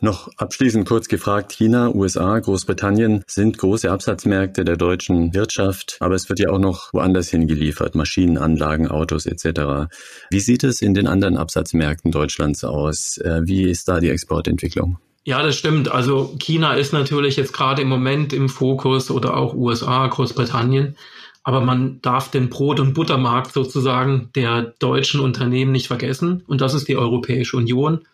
Noch 0.01 0.27
abschließend 0.37 0.87
kurz 0.87 1.07
gefragt, 1.07 1.51
China, 1.53 1.93
USA, 1.93 2.39
Großbritannien 2.39 3.23
sind 3.27 3.57
große 3.57 3.91
Absatzmärkte 3.91 4.65
der 4.65 4.75
deutschen 4.75 5.33
Wirtschaft, 5.33 5.97
aber 5.99 6.15
es 6.15 6.27
wird 6.29 6.39
ja 6.39 6.49
auch 6.49 6.59
noch 6.59 6.91
woanders 6.93 7.29
hingeliefert, 7.29 7.93
Maschinen, 7.95 8.37
Anlagen, 8.37 8.87
Autos 8.87 9.27
etc. 9.27 9.91
Wie 10.31 10.39
sieht 10.39 10.63
es 10.63 10.81
in 10.81 10.93
den 10.93 11.07
anderen 11.07 11.37
Absatzmärkten 11.37 12.11
Deutschlands 12.11 12.63
aus? 12.63 13.17
Äh, 13.17 13.41
wie 13.45 13.63
ist 13.63 13.87
da 13.87 13.99
die 13.99 14.09
Exportentwicklung? 14.09 14.97
Ja, 15.25 15.41
das 15.41 15.57
stimmt. 15.57 15.89
Also 15.89 16.35
China 16.37 16.73
ist 16.73 16.91
natürlich 16.91 17.37
jetzt 17.37 17.53
gerade 17.53 17.81
im 17.81 17.87
Moment 17.87 18.33
im 18.33 18.49
Fokus 18.49 19.09
oder 19.09 19.37
auch 19.37 19.53
USA, 19.53 20.07
Großbritannien. 20.07 20.97
Aber 21.43 21.61
man 21.61 22.01
darf 22.01 22.31
den 22.31 22.49
Brot- 22.49 22.79
und 22.79 22.93
Buttermarkt 22.93 23.53
sozusagen 23.53 24.29
der 24.35 24.73
deutschen 24.79 25.19
Unternehmen 25.19 25.71
nicht 25.71 25.87
vergessen. 25.87 26.43
Und 26.47 26.61
das 26.61 26.73
ist 26.73 26.87
die 26.87 26.97
Europäische 26.97 27.57
Union. 27.57 28.05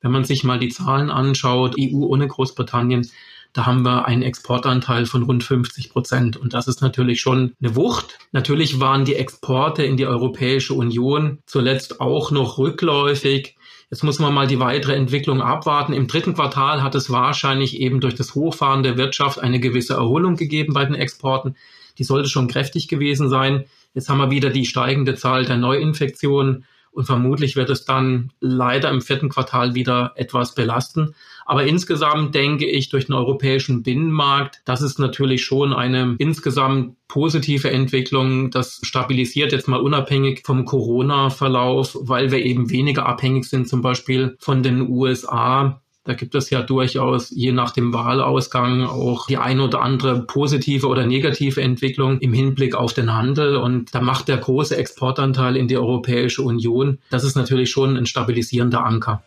Wenn 0.00 0.10
man 0.12 0.24
sich 0.24 0.44
mal 0.44 0.58
die 0.58 0.68
Zahlen 0.68 1.10
anschaut, 1.10 1.76
EU 1.78 2.06
ohne 2.06 2.26
Großbritannien, 2.26 3.08
da 3.52 3.66
haben 3.66 3.84
wir 3.84 4.06
einen 4.06 4.22
Exportanteil 4.22 5.06
von 5.06 5.24
rund 5.24 5.44
50 5.44 5.90
Prozent. 5.90 6.36
Und 6.36 6.54
das 6.54 6.68
ist 6.68 6.80
natürlich 6.80 7.20
schon 7.20 7.54
eine 7.60 7.76
Wucht. 7.76 8.18
Natürlich 8.32 8.80
waren 8.80 9.04
die 9.04 9.16
Exporte 9.16 9.84
in 9.84 9.96
die 9.96 10.06
Europäische 10.06 10.74
Union 10.74 11.38
zuletzt 11.46 12.00
auch 12.00 12.30
noch 12.30 12.58
rückläufig. 12.58 13.56
Jetzt 13.92 14.04
muss 14.04 14.18
man 14.18 14.32
mal 14.32 14.46
die 14.46 14.58
weitere 14.58 14.94
Entwicklung 14.94 15.42
abwarten. 15.42 15.92
Im 15.92 16.06
dritten 16.06 16.32
Quartal 16.32 16.82
hat 16.82 16.94
es 16.94 17.10
wahrscheinlich 17.10 17.78
eben 17.78 18.00
durch 18.00 18.14
das 18.14 18.34
Hochfahren 18.34 18.82
der 18.82 18.96
Wirtschaft 18.96 19.38
eine 19.38 19.60
gewisse 19.60 19.92
Erholung 19.92 20.36
gegeben 20.36 20.72
bei 20.72 20.86
den 20.86 20.94
Exporten. 20.94 21.56
Die 21.98 22.04
sollte 22.04 22.30
schon 22.30 22.48
kräftig 22.48 22.88
gewesen 22.88 23.28
sein. 23.28 23.66
Jetzt 23.92 24.08
haben 24.08 24.16
wir 24.16 24.30
wieder 24.30 24.48
die 24.48 24.64
steigende 24.64 25.14
Zahl 25.14 25.44
der 25.44 25.58
Neuinfektionen 25.58 26.64
und 26.90 27.04
vermutlich 27.04 27.54
wird 27.54 27.68
es 27.68 27.84
dann 27.84 28.32
leider 28.40 28.88
im 28.88 29.02
vierten 29.02 29.28
Quartal 29.28 29.74
wieder 29.74 30.12
etwas 30.14 30.54
belasten. 30.54 31.14
Aber 31.52 31.66
insgesamt 31.66 32.34
denke 32.34 32.64
ich 32.64 32.88
durch 32.88 33.08
den 33.08 33.14
europäischen 33.14 33.82
Binnenmarkt, 33.82 34.62
das 34.64 34.80
ist 34.80 34.98
natürlich 34.98 35.44
schon 35.44 35.74
eine 35.74 36.16
insgesamt 36.16 36.96
positive 37.08 37.70
Entwicklung. 37.70 38.50
Das 38.50 38.80
stabilisiert 38.82 39.52
jetzt 39.52 39.68
mal 39.68 39.78
unabhängig 39.78 40.44
vom 40.46 40.64
Corona-Verlauf, 40.64 41.94
weil 42.00 42.30
wir 42.32 42.42
eben 42.42 42.70
weniger 42.70 43.04
abhängig 43.04 43.44
sind 43.44 43.68
zum 43.68 43.82
Beispiel 43.82 44.34
von 44.38 44.62
den 44.62 44.88
USA 44.88 45.82
da 46.04 46.14
gibt 46.14 46.34
es 46.34 46.50
ja 46.50 46.62
durchaus 46.62 47.30
je 47.30 47.52
nach 47.52 47.70
dem 47.70 47.92
Wahlausgang 47.92 48.86
auch 48.86 49.26
die 49.26 49.36
eine 49.36 49.62
oder 49.62 49.82
andere 49.82 50.22
positive 50.22 50.88
oder 50.88 51.06
negative 51.06 51.62
Entwicklung 51.62 52.18
im 52.18 52.32
Hinblick 52.32 52.74
auf 52.74 52.92
den 52.92 53.14
Handel. 53.14 53.56
Und 53.56 53.94
da 53.94 54.00
macht 54.00 54.26
der 54.26 54.38
große 54.38 54.76
Exportanteil 54.76 55.56
in 55.56 55.68
die 55.68 55.76
Europäische 55.76 56.42
Union, 56.42 56.98
das 57.10 57.22
ist 57.22 57.36
natürlich 57.36 57.70
schon 57.70 57.96
ein 57.96 58.06
stabilisierender 58.06 58.84
Anker. 58.84 59.22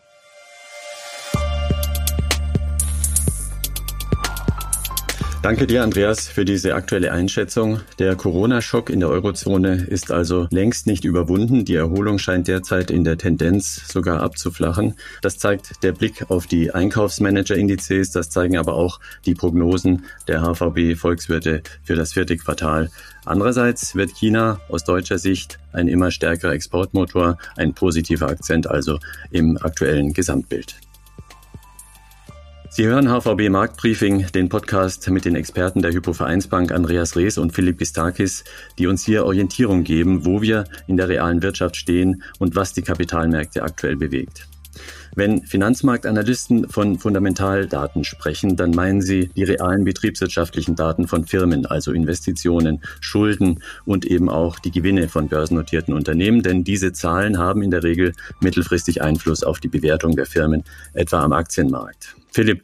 Danke 5.46 5.68
dir, 5.68 5.84
Andreas, 5.84 6.26
für 6.26 6.44
diese 6.44 6.74
aktuelle 6.74 7.12
Einschätzung. 7.12 7.78
Der 8.00 8.16
Corona-Schock 8.16 8.90
in 8.90 8.98
der 8.98 9.10
Eurozone 9.10 9.86
ist 9.88 10.10
also 10.10 10.48
längst 10.50 10.88
nicht 10.88 11.04
überwunden. 11.04 11.64
Die 11.64 11.76
Erholung 11.76 12.18
scheint 12.18 12.48
derzeit 12.48 12.90
in 12.90 13.04
der 13.04 13.16
Tendenz 13.16 13.86
sogar 13.86 14.22
abzuflachen. 14.22 14.96
Das 15.22 15.38
zeigt 15.38 15.84
der 15.84 15.92
Blick 15.92 16.32
auf 16.32 16.48
die 16.48 16.74
Einkaufsmanager-Indizes. 16.74 18.10
Das 18.10 18.28
zeigen 18.28 18.56
aber 18.56 18.74
auch 18.74 18.98
die 19.24 19.34
Prognosen 19.34 20.06
der 20.26 20.42
HVB-Volkswirte 20.42 21.62
für 21.84 21.94
das 21.94 22.14
vierte 22.14 22.36
Quartal. 22.36 22.90
Andererseits 23.24 23.94
wird 23.94 24.16
China 24.16 24.58
aus 24.68 24.82
deutscher 24.82 25.18
Sicht 25.18 25.60
ein 25.72 25.86
immer 25.86 26.10
stärkerer 26.10 26.54
Exportmotor, 26.54 27.38
ein 27.56 27.72
positiver 27.72 28.28
Akzent 28.28 28.66
also 28.66 28.98
im 29.30 29.56
aktuellen 29.58 30.12
Gesamtbild. 30.12 30.74
Sie 32.70 32.86
hören 32.86 33.08
HVB 33.08 33.48
Marktbriefing, 33.48 34.26
den 34.34 34.48
Podcast 34.48 35.08
mit 35.08 35.24
den 35.24 35.36
Experten 35.36 35.82
der 35.82 35.92
Hypovereinsbank 35.92 36.72
Andreas 36.72 37.16
Rees 37.16 37.38
und 37.38 37.52
Philipp 37.52 37.78
Gistakis, 37.78 38.44
die 38.78 38.86
uns 38.86 39.04
hier 39.04 39.24
Orientierung 39.24 39.84
geben, 39.84 40.24
wo 40.26 40.42
wir 40.42 40.64
in 40.86 40.96
der 40.96 41.08
realen 41.08 41.42
Wirtschaft 41.42 41.76
stehen 41.76 42.22
und 42.38 42.56
was 42.56 42.72
die 42.72 42.82
Kapitalmärkte 42.82 43.62
aktuell 43.62 43.96
bewegt. 43.96 44.48
Wenn 45.14 45.42
Finanzmarktanalysten 45.42 46.68
von 46.68 46.98
Fundamentaldaten 46.98 48.04
sprechen, 48.04 48.56
dann 48.56 48.72
meinen 48.72 49.00
sie 49.00 49.30
die 49.34 49.44
realen 49.44 49.84
betriebswirtschaftlichen 49.84 50.76
Daten 50.76 51.08
von 51.08 51.24
Firmen, 51.24 51.64
also 51.64 51.92
Investitionen, 51.92 52.82
Schulden 53.00 53.62
und 53.86 54.04
eben 54.04 54.28
auch 54.28 54.58
die 54.58 54.70
Gewinne 54.70 55.08
von 55.08 55.28
börsennotierten 55.28 55.94
Unternehmen, 55.94 56.42
denn 56.42 56.64
diese 56.64 56.92
Zahlen 56.92 57.38
haben 57.38 57.62
in 57.62 57.70
der 57.70 57.82
Regel 57.82 58.12
mittelfristig 58.40 59.00
Einfluss 59.00 59.42
auf 59.42 59.60
die 59.60 59.68
Bewertung 59.68 60.16
der 60.16 60.26
Firmen, 60.26 60.64
etwa 60.92 61.22
am 61.22 61.32
Aktienmarkt. 61.32 62.16
Philipp, 62.36 62.60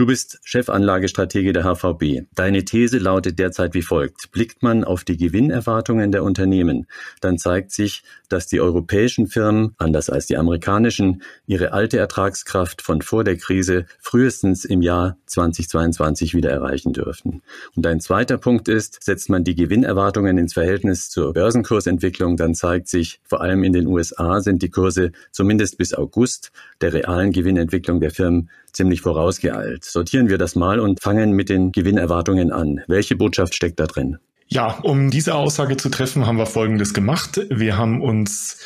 du 0.00 0.06
bist 0.06 0.40
Chefanlagestratege 0.44 1.52
der 1.52 1.64
HVB. 1.64 2.26
Deine 2.34 2.64
These 2.64 2.96
lautet 2.96 3.38
derzeit 3.38 3.74
wie 3.74 3.82
folgt. 3.82 4.32
Blickt 4.32 4.62
man 4.62 4.82
auf 4.82 5.04
die 5.04 5.18
Gewinnerwartungen 5.18 6.10
der 6.10 6.24
Unternehmen, 6.24 6.86
dann 7.20 7.36
zeigt 7.36 7.70
sich, 7.70 8.02
dass 8.30 8.46
die 8.46 8.62
europäischen 8.62 9.26
Firmen, 9.26 9.74
anders 9.76 10.08
als 10.08 10.24
die 10.24 10.38
amerikanischen, 10.38 11.22
ihre 11.46 11.72
alte 11.74 11.98
Ertragskraft 11.98 12.80
von 12.80 13.02
vor 13.02 13.24
der 13.24 13.36
Krise 13.36 13.84
frühestens 13.98 14.64
im 14.64 14.80
Jahr 14.80 15.18
2022 15.26 16.32
wieder 16.32 16.48
erreichen 16.50 16.94
dürften. 16.94 17.42
Und 17.76 17.86
ein 17.86 18.00
zweiter 18.00 18.38
Punkt 18.38 18.68
ist, 18.68 19.02
setzt 19.02 19.28
man 19.28 19.44
die 19.44 19.54
Gewinnerwartungen 19.54 20.38
ins 20.38 20.54
Verhältnis 20.54 21.10
zur 21.10 21.34
Börsenkursentwicklung, 21.34 22.38
dann 22.38 22.54
zeigt 22.54 22.88
sich, 22.88 23.20
vor 23.24 23.42
allem 23.42 23.64
in 23.64 23.74
den 23.74 23.86
USA 23.86 24.40
sind 24.40 24.62
die 24.62 24.70
Kurse 24.70 25.12
zumindest 25.30 25.76
bis 25.76 25.92
August 25.92 26.52
der 26.80 26.94
realen 26.94 27.32
Gewinnentwicklung 27.32 28.00
der 28.00 28.12
Firmen 28.12 28.48
ziemlich 28.72 29.00
vorausgeeilt. 29.00 29.84
Sortieren 29.92 30.28
wir 30.28 30.38
das 30.38 30.54
mal 30.54 30.80
und 30.80 31.02
fangen 31.02 31.32
mit 31.32 31.48
den 31.48 31.72
Gewinnerwartungen 31.72 32.52
an. 32.52 32.80
Welche 32.86 33.16
Botschaft 33.16 33.54
steckt 33.54 33.80
da 33.80 33.86
drin? 33.86 34.18
Ja, 34.48 34.78
um 34.82 35.10
diese 35.10 35.34
Aussage 35.34 35.76
zu 35.76 35.90
treffen, 35.90 36.26
haben 36.26 36.36
wir 36.36 36.46
Folgendes 36.46 36.92
gemacht. 36.92 37.40
Wir 37.50 37.76
haben 37.76 38.02
uns 38.02 38.58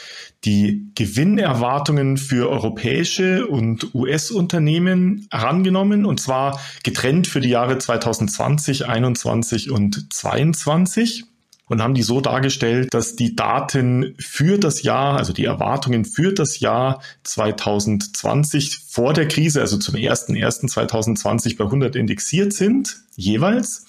die 0.45 0.91
Gewinnerwartungen 0.95 2.17
für 2.17 2.51
europäische 2.51 3.47
und 3.47 3.95
US-Unternehmen 3.95 5.27
herangenommen 5.31 6.05
und 6.05 6.21
zwar 6.21 6.61
getrennt 6.83 7.27
für 7.27 7.41
die 7.41 7.51
Jahre 7.51 7.79
2020, 7.79 8.87
21 8.87 9.71
und 9.71 10.13
22 10.13 11.25
und 11.67 11.83
haben 11.83 11.95
die 11.95 12.03
so 12.03 12.21
dargestellt, 12.21 12.93
dass 12.93 13.17
die 13.17 13.35
Daten 13.35 14.15
für 14.19 14.59
das 14.59 14.83
Jahr, 14.83 15.17
also 15.17 15.33
die 15.33 15.45
Erwartungen 15.45 16.05
für 16.05 16.33
das 16.33 16.61
Jahr 16.61 17.01
2020 17.23 18.81
vor 18.89 19.15
der 19.15 19.29
Krise, 19.29 19.61
also 19.61 19.79
zum 19.79 19.95
1.1.2020 19.95 21.57
bei 21.57 21.65
100 21.65 21.97
indexiert 21.97 22.53
sind, 22.53 22.99
jeweils. 23.17 23.87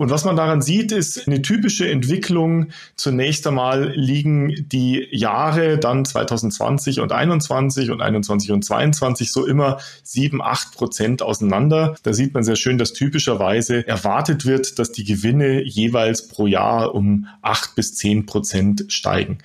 Und 0.00 0.08
was 0.08 0.24
man 0.24 0.34
daran 0.34 0.62
sieht, 0.62 0.92
ist 0.92 1.26
eine 1.26 1.42
typische 1.42 1.86
Entwicklung. 1.86 2.68
Zunächst 2.96 3.46
einmal 3.46 3.92
liegen 3.94 4.66
die 4.66 5.06
Jahre 5.10 5.76
dann 5.76 6.06
2020 6.06 7.00
und 7.00 7.12
21 7.12 7.90
und 7.90 8.00
21 8.00 8.50
und 8.50 8.64
22 8.64 9.30
so 9.30 9.44
immer 9.44 9.76
sieben, 10.02 10.40
acht 10.40 10.72
Prozent 10.72 11.20
auseinander. 11.20 11.96
Da 12.02 12.14
sieht 12.14 12.32
man 12.32 12.44
sehr 12.44 12.56
schön, 12.56 12.78
dass 12.78 12.94
typischerweise 12.94 13.86
erwartet 13.86 14.46
wird, 14.46 14.78
dass 14.78 14.90
die 14.90 15.04
Gewinne 15.04 15.62
jeweils 15.64 16.28
pro 16.28 16.46
Jahr 16.46 16.94
um 16.94 17.26
acht 17.42 17.74
bis 17.74 17.94
zehn 17.94 18.24
Prozent 18.24 18.86
steigen. 18.88 19.36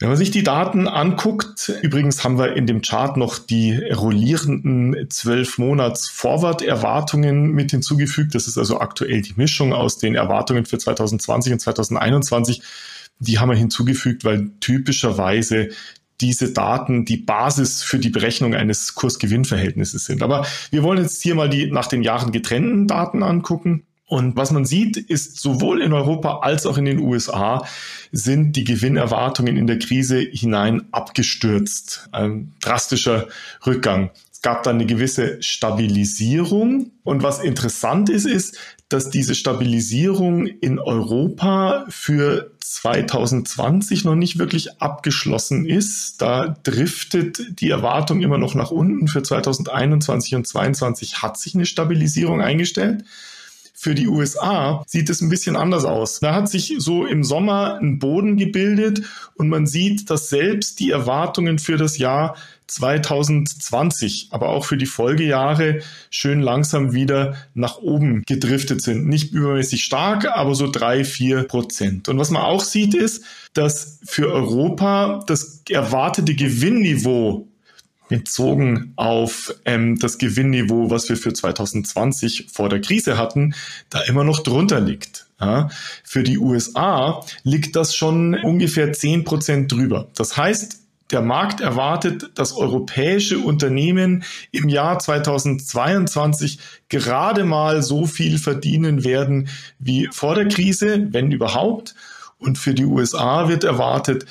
Wenn 0.00 0.08
man 0.08 0.16
sich 0.16 0.30
die 0.30 0.44
Daten 0.44 0.86
anguckt, 0.86 1.72
übrigens 1.82 2.22
haben 2.22 2.38
wir 2.38 2.54
in 2.54 2.68
dem 2.68 2.82
Chart 2.82 3.16
noch 3.16 3.38
die 3.40 3.76
rollierenden 3.76 5.10
zwölf 5.10 5.58
Monats 5.58 6.08
Forward-Erwartungen 6.08 7.50
mit 7.50 7.72
hinzugefügt. 7.72 8.36
Das 8.36 8.46
ist 8.46 8.58
also 8.58 8.80
aktuell 8.80 9.22
die 9.22 9.34
Mischung 9.34 9.72
aus 9.72 9.98
den 9.98 10.14
Erwartungen 10.14 10.66
für 10.66 10.78
2020 10.78 11.52
und 11.54 11.58
2021. 11.58 12.62
Die 13.18 13.40
haben 13.40 13.50
wir 13.50 13.56
hinzugefügt, 13.56 14.24
weil 14.24 14.52
typischerweise 14.60 15.70
diese 16.20 16.52
Daten 16.52 17.04
die 17.04 17.16
Basis 17.16 17.82
für 17.82 17.98
die 17.98 18.10
Berechnung 18.10 18.54
eines 18.54 18.94
Kurs-Gewinn-Verhältnisses 18.94 20.04
sind. 20.04 20.22
Aber 20.22 20.46
wir 20.70 20.84
wollen 20.84 21.02
jetzt 21.02 21.22
hier 21.22 21.34
mal 21.34 21.48
die 21.48 21.72
nach 21.72 21.86
den 21.88 22.02
Jahren 22.04 22.30
getrennten 22.30 22.86
Daten 22.86 23.24
angucken. 23.24 23.84
Und 24.08 24.36
was 24.36 24.50
man 24.50 24.64
sieht, 24.64 24.96
ist 24.96 25.38
sowohl 25.38 25.82
in 25.82 25.92
Europa 25.92 26.38
als 26.38 26.64
auch 26.64 26.78
in 26.78 26.86
den 26.86 26.98
USA 26.98 27.64
sind 28.10 28.56
die 28.56 28.64
Gewinnerwartungen 28.64 29.58
in 29.58 29.66
der 29.66 29.78
Krise 29.78 30.18
hinein 30.18 30.86
abgestürzt. 30.92 32.08
Ein 32.10 32.54
drastischer 32.60 33.28
Rückgang. 33.66 34.10
Es 34.32 34.40
gab 34.40 34.62
dann 34.62 34.76
eine 34.76 34.86
gewisse 34.86 35.42
Stabilisierung. 35.42 36.92
Und 37.04 37.22
was 37.22 37.40
interessant 37.40 38.08
ist, 38.08 38.24
ist, 38.24 38.56
dass 38.88 39.10
diese 39.10 39.34
Stabilisierung 39.34 40.46
in 40.46 40.78
Europa 40.78 41.84
für 41.90 42.52
2020 42.60 44.04
noch 44.04 44.14
nicht 44.14 44.38
wirklich 44.38 44.80
abgeschlossen 44.80 45.66
ist. 45.66 46.22
Da 46.22 46.56
driftet 46.62 47.60
die 47.60 47.68
Erwartung 47.68 48.22
immer 48.22 48.38
noch 48.38 48.54
nach 48.54 48.70
unten. 48.70 49.08
Für 49.08 49.22
2021 49.22 50.34
und 50.36 50.46
2022 50.46 51.20
hat 51.20 51.36
sich 51.36 51.54
eine 51.54 51.66
Stabilisierung 51.66 52.40
eingestellt. 52.40 53.04
Für 53.80 53.94
die 53.94 54.08
USA 54.08 54.82
sieht 54.88 55.08
es 55.08 55.20
ein 55.20 55.28
bisschen 55.28 55.54
anders 55.54 55.84
aus. 55.84 56.18
Da 56.18 56.34
hat 56.34 56.48
sich 56.48 56.74
so 56.78 57.06
im 57.06 57.22
Sommer 57.22 57.78
ein 57.80 58.00
Boden 58.00 58.36
gebildet 58.36 59.02
und 59.36 59.48
man 59.48 59.68
sieht, 59.68 60.10
dass 60.10 60.28
selbst 60.28 60.80
die 60.80 60.90
Erwartungen 60.90 61.60
für 61.60 61.76
das 61.76 61.96
Jahr 61.96 62.34
2020, 62.66 64.30
aber 64.30 64.48
auch 64.48 64.64
für 64.64 64.78
die 64.78 64.86
Folgejahre 64.86 65.78
schön 66.10 66.40
langsam 66.40 66.92
wieder 66.92 67.36
nach 67.54 67.78
oben 67.78 68.24
gedriftet 68.26 68.82
sind. 68.82 69.06
Nicht 69.06 69.32
übermäßig 69.32 69.84
stark, 69.84 70.26
aber 70.26 70.56
so 70.56 70.68
drei, 70.68 71.04
vier 71.04 71.44
Prozent. 71.44 72.08
Und 72.08 72.18
was 72.18 72.30
man 72.30 72.42
auch 72.42 72.64
sieht, 72.64 72.94
ist, 72.94 73.22
dass 73.54 74.00
für 74.04 74.32
Europa 74.32 75.22
das 75.28 75.62
erwartete 75.70 76.34
Gewinnniveau 76.34 77.46
bezogen 78.08 78.92
auf 78.96 79.54
ähm, 79.64 79.98
das 79.98 80.18
Gewinnniveau, 80.18 80.90
was 80.90 81.08
wir 81.08 81.16
für 81.16 81.32
2020 81.32 82.48
vor 82.52 82.68
der 82.68 82.80
Krise 82.80 83.18
hatten, 83.18 83.54
da 83.90 84.00
immer 84.02 84.24
noch 84.24 84.40
drunter 84.40 84.80
liegt. 84.80 85.26
Ja, 85.40 85.68
für 86.02 86.24
die 86.24 86.38
USA 86.38 87.20
liegt 87.44 87.76
das 87.76 87.94
schon 87.94 88.34
ungefähr 88.34 88.92
zehn 88.92 89.22
Prozent 89.22 89.70
drüber. 89.70 90.08
Das 90.16 90.36
heißt, 90.36 90.78
der 91.10 91.22
Markt 91.22 91.60
erwartet, 91.60 92.30
dass 92.34 92.52
europäische 92.52 93.38
Unternehmen 93.38 94.24
im 94.50 94.68
Jahr 94.68 94.98
2022 94.98 96.58
gerade 96.88 97.44
mal 97.44 97.82
so 97.82 98.04
viel 98.04 98.38
verdienen 98.38 99.04
werden 99.04 99.48
wie 99.78 100.08
vor 100.12 100.34
der 100.34 100.48
Krise, 100.48 101.06
wenn 101.10 101.32
überhaupt. 101.32 101.94
Und 102.38 102.58
für 102.58 102.74
die 102.74 102.84
USA 102.84 103.48
wird 103.48 103.64
erwartet, 103.64 104.26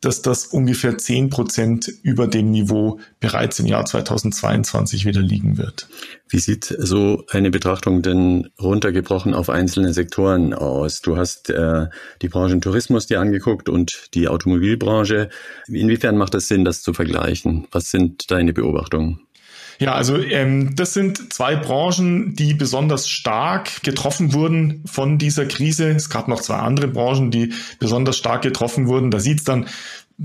dass 0.00 0.22
das 0.22 0.46
ungefähr 0.46 0.98
10 0.98 1.30
Prozent 1.30 1.90
über 2.02 2.26
dem 2.26 2.50
Niveau 2.50 3.00
bereits 3.20 3.58
im 3.58 3.66
Jahr 3.66 3.84
2022 3.84 5.04
wieder 5.04 5.20
liegen 5.20 5.58
wird. 5.58 5.88
Wie 6.28 6.38
sieht 6.38 6.64
so 6.64 7.24
eine 7.30 7.50
Betrachtung 7.50 8.02
denn 8.02 8.48
runtergebrochen 8.60 9.34
auf 9.34 9.48
einzelne 9.48 9.92
Sektoren 9.92 10.54
aus? 10.54 11.00
Du 11.00 11.16
hast 11.16 11.50
äh, 11.50 11.86
die 12.22 12.28
Branchen 12.28 12.60
Tourismus 12.60 13.06
dir 13.06 13.20
angeguckt 13.20 13.68
und 13.68 14.08
die 14.14 14.28
Automobilbranche. 14.28 15.30
Inwiefern 15.68 16.16
macht 16.16 16.34
es 16.34 16.48
Sinn, 16.48 16.64
das 16.64 16.82
zu 16.82 16.92
vergleichen? 16.92 17.66
Was 17.70 17.90
sind 17.90 18.30
deine 18.30 18.52
Beobachtungen? 18.52 19.25
Ja, 19.78 19.94
also 19.94 20.18
ähm, 20.18 20.74
das 20.74 20.94
sind 20.94 21.32
zwei 21.32 21.56
Branchen, 21.56 22.34
die 22.34 22.54
besonders 22.54 23.08
stark 23.08 23.82
getroffen 23.82 24.32
wurden 24.32 24.82
von 24.86 25.18
dieser 25.18 25.46
Krise. 25.46 25.90
Es 25.90 26.08
gab 26.08 26.28
noch 26.28 26.40
zwei 26.40 26.56
andere 26.56 26.88
Branchen, 26.88 27.30
die 27.30 27.52
besonders 27.78 28.16
stark 28.16 28.42
getroffen 28.42 28.86
wurden. 28.86 29.10
Da 29.10 29.20
sieht 29.20 29.38
es 29.38 29.44
dann 29.44 29.66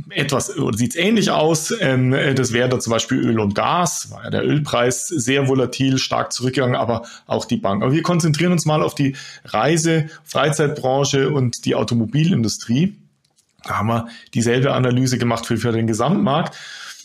etwas 0.10 0.58
oder 0.58 0.78
sieht 0.78 0.96
ähnlich 0.96 1.32
aus. 1.32 1.74
Ähm, 1.80 2.16
das 2.36 2.54
wäre 2.54 2.70
da 2.70 2.80
zum 2.80 2.92
Beispiel 2.92 3.18
Öl 3.20 3.40
und 3.40 3.56
Gas, 3.56 4.12
war 4.12 4.24
ja 4.24 4.30
der 4.30 4.46
Ölpreis 4.46 5.08
sehr 5.08 5.48
volatil, 5.48 5.98
stark 5.98 6.32
zurückgegangen, 6.32 6.76
aber 6.76 7.04
auch 7.28 7.46
die 7.46 7.58
Bank. 7.58 7.84
Aber 7.84 7.92
wir 7.92 8.04
konzentrieren 8.04 8.54
uns 8.54 8.66
mal 8.66 8.82
auf 8.82 8.96
die 8.96 9.16
Reise-, 9.46 10.08
Freizeitbranche 10.24 11.30
und 11.30 11.66
die 11.66 11.76
Automobilindustrie. 11.76 12.96
Da 13.64 13.78
haben 13.78 13.88
wir 13.88 14.08
dieselbe 14.34 14.74
Analyse 14.74 15.18
gemacht 15.18 15.46
für, 15.46 15.58
für 15.58 15.72
den 15.72 15.88
Gesamtmarkt. 15.88 16.56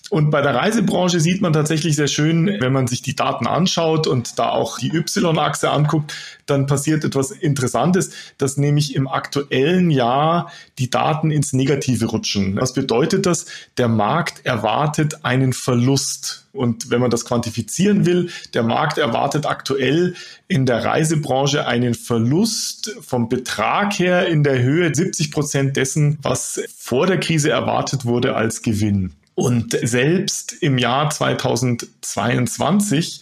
Und 0.09 0.31
bei 0.31 0.41
der 0.41 0.55
Reisebranche 0.55 1.19
sieht 1.19 1.43
man 1.43 1.53
tatsächlich 1.53 1.97
sehr 1.97 2.07
schön, 2.07 2.47
wenn 2.61 2.73
man 2.73 2.87
sich 2.87 3.03
die 3.03 3.17
Daten 3.17 3.47
anschaut 3.47 4.07
und 4.07 4.39
da 4.39 4.51
auch 4.51 4.79
die 4.79 4.95
Y-Achse 4.95 5.71
anguckt, 5.71 6.15
dann 6.47 6.67
passiert 6.67 7.05
etwas 7.05 7.33
Interessantes, 7.33 8.11
dass 8.39 8.57
nämlich 8.57 8.95
im 8.95 9.09
aktuellen 9.09 9.91
Jahr 9.91 10.53
die 10.79 10.91
Daten 10.91 11.33
ins 11.33 11.53
Negative 11.53 12.07
rutschen. 12.07 12.57
Was 12.57 12.73
bedeutet 12.73 13.27
das? 13.27 13.47
Der 13.79 13.89
Markt 13.89 14.47
erwartet 14.47 15.25
einen 15.25 15.53
Verlust. 15.53 16.47
Und 16.53 16.91
wenn 16.91 17.01
man 17.01 17.11
das 17.11 17.25
quantifizieren 17.25 18.07
will, 18.07 18.31
der 18.55 18.63
Markt 18.63 18.99
erwartet 18.99 19.45
aktuell 19.45 20.15
in 20.47 20.67
der 20.67 20.85
Reisebranche 20.85 21.67
einen 21.67 21.95
Verlust 21.95 22.97
vom 23.01 23.29
Betrag 23.29 23.99
her 23.99 24.29
in 24.29 24.45
der 24.45 24.63
Höhe 24.63 24.95
70 24.95 25.33
Prozent 25.33 25.77
dessen, 25.77 26.19
was 26.23 26.61
vor 26.79 27.07
der 27.07 27.19
Krise 27.19 27.51
erwartet 27.51 28.05
wurde 28.05 28.37
als 28.37 28.63
Gewinn. 28.63 29.13
Und 29.37 29.79
selbst 29.83 30.55
im 30.63 30.79
Jahr 30.79 31.11
2022 31.11 33.21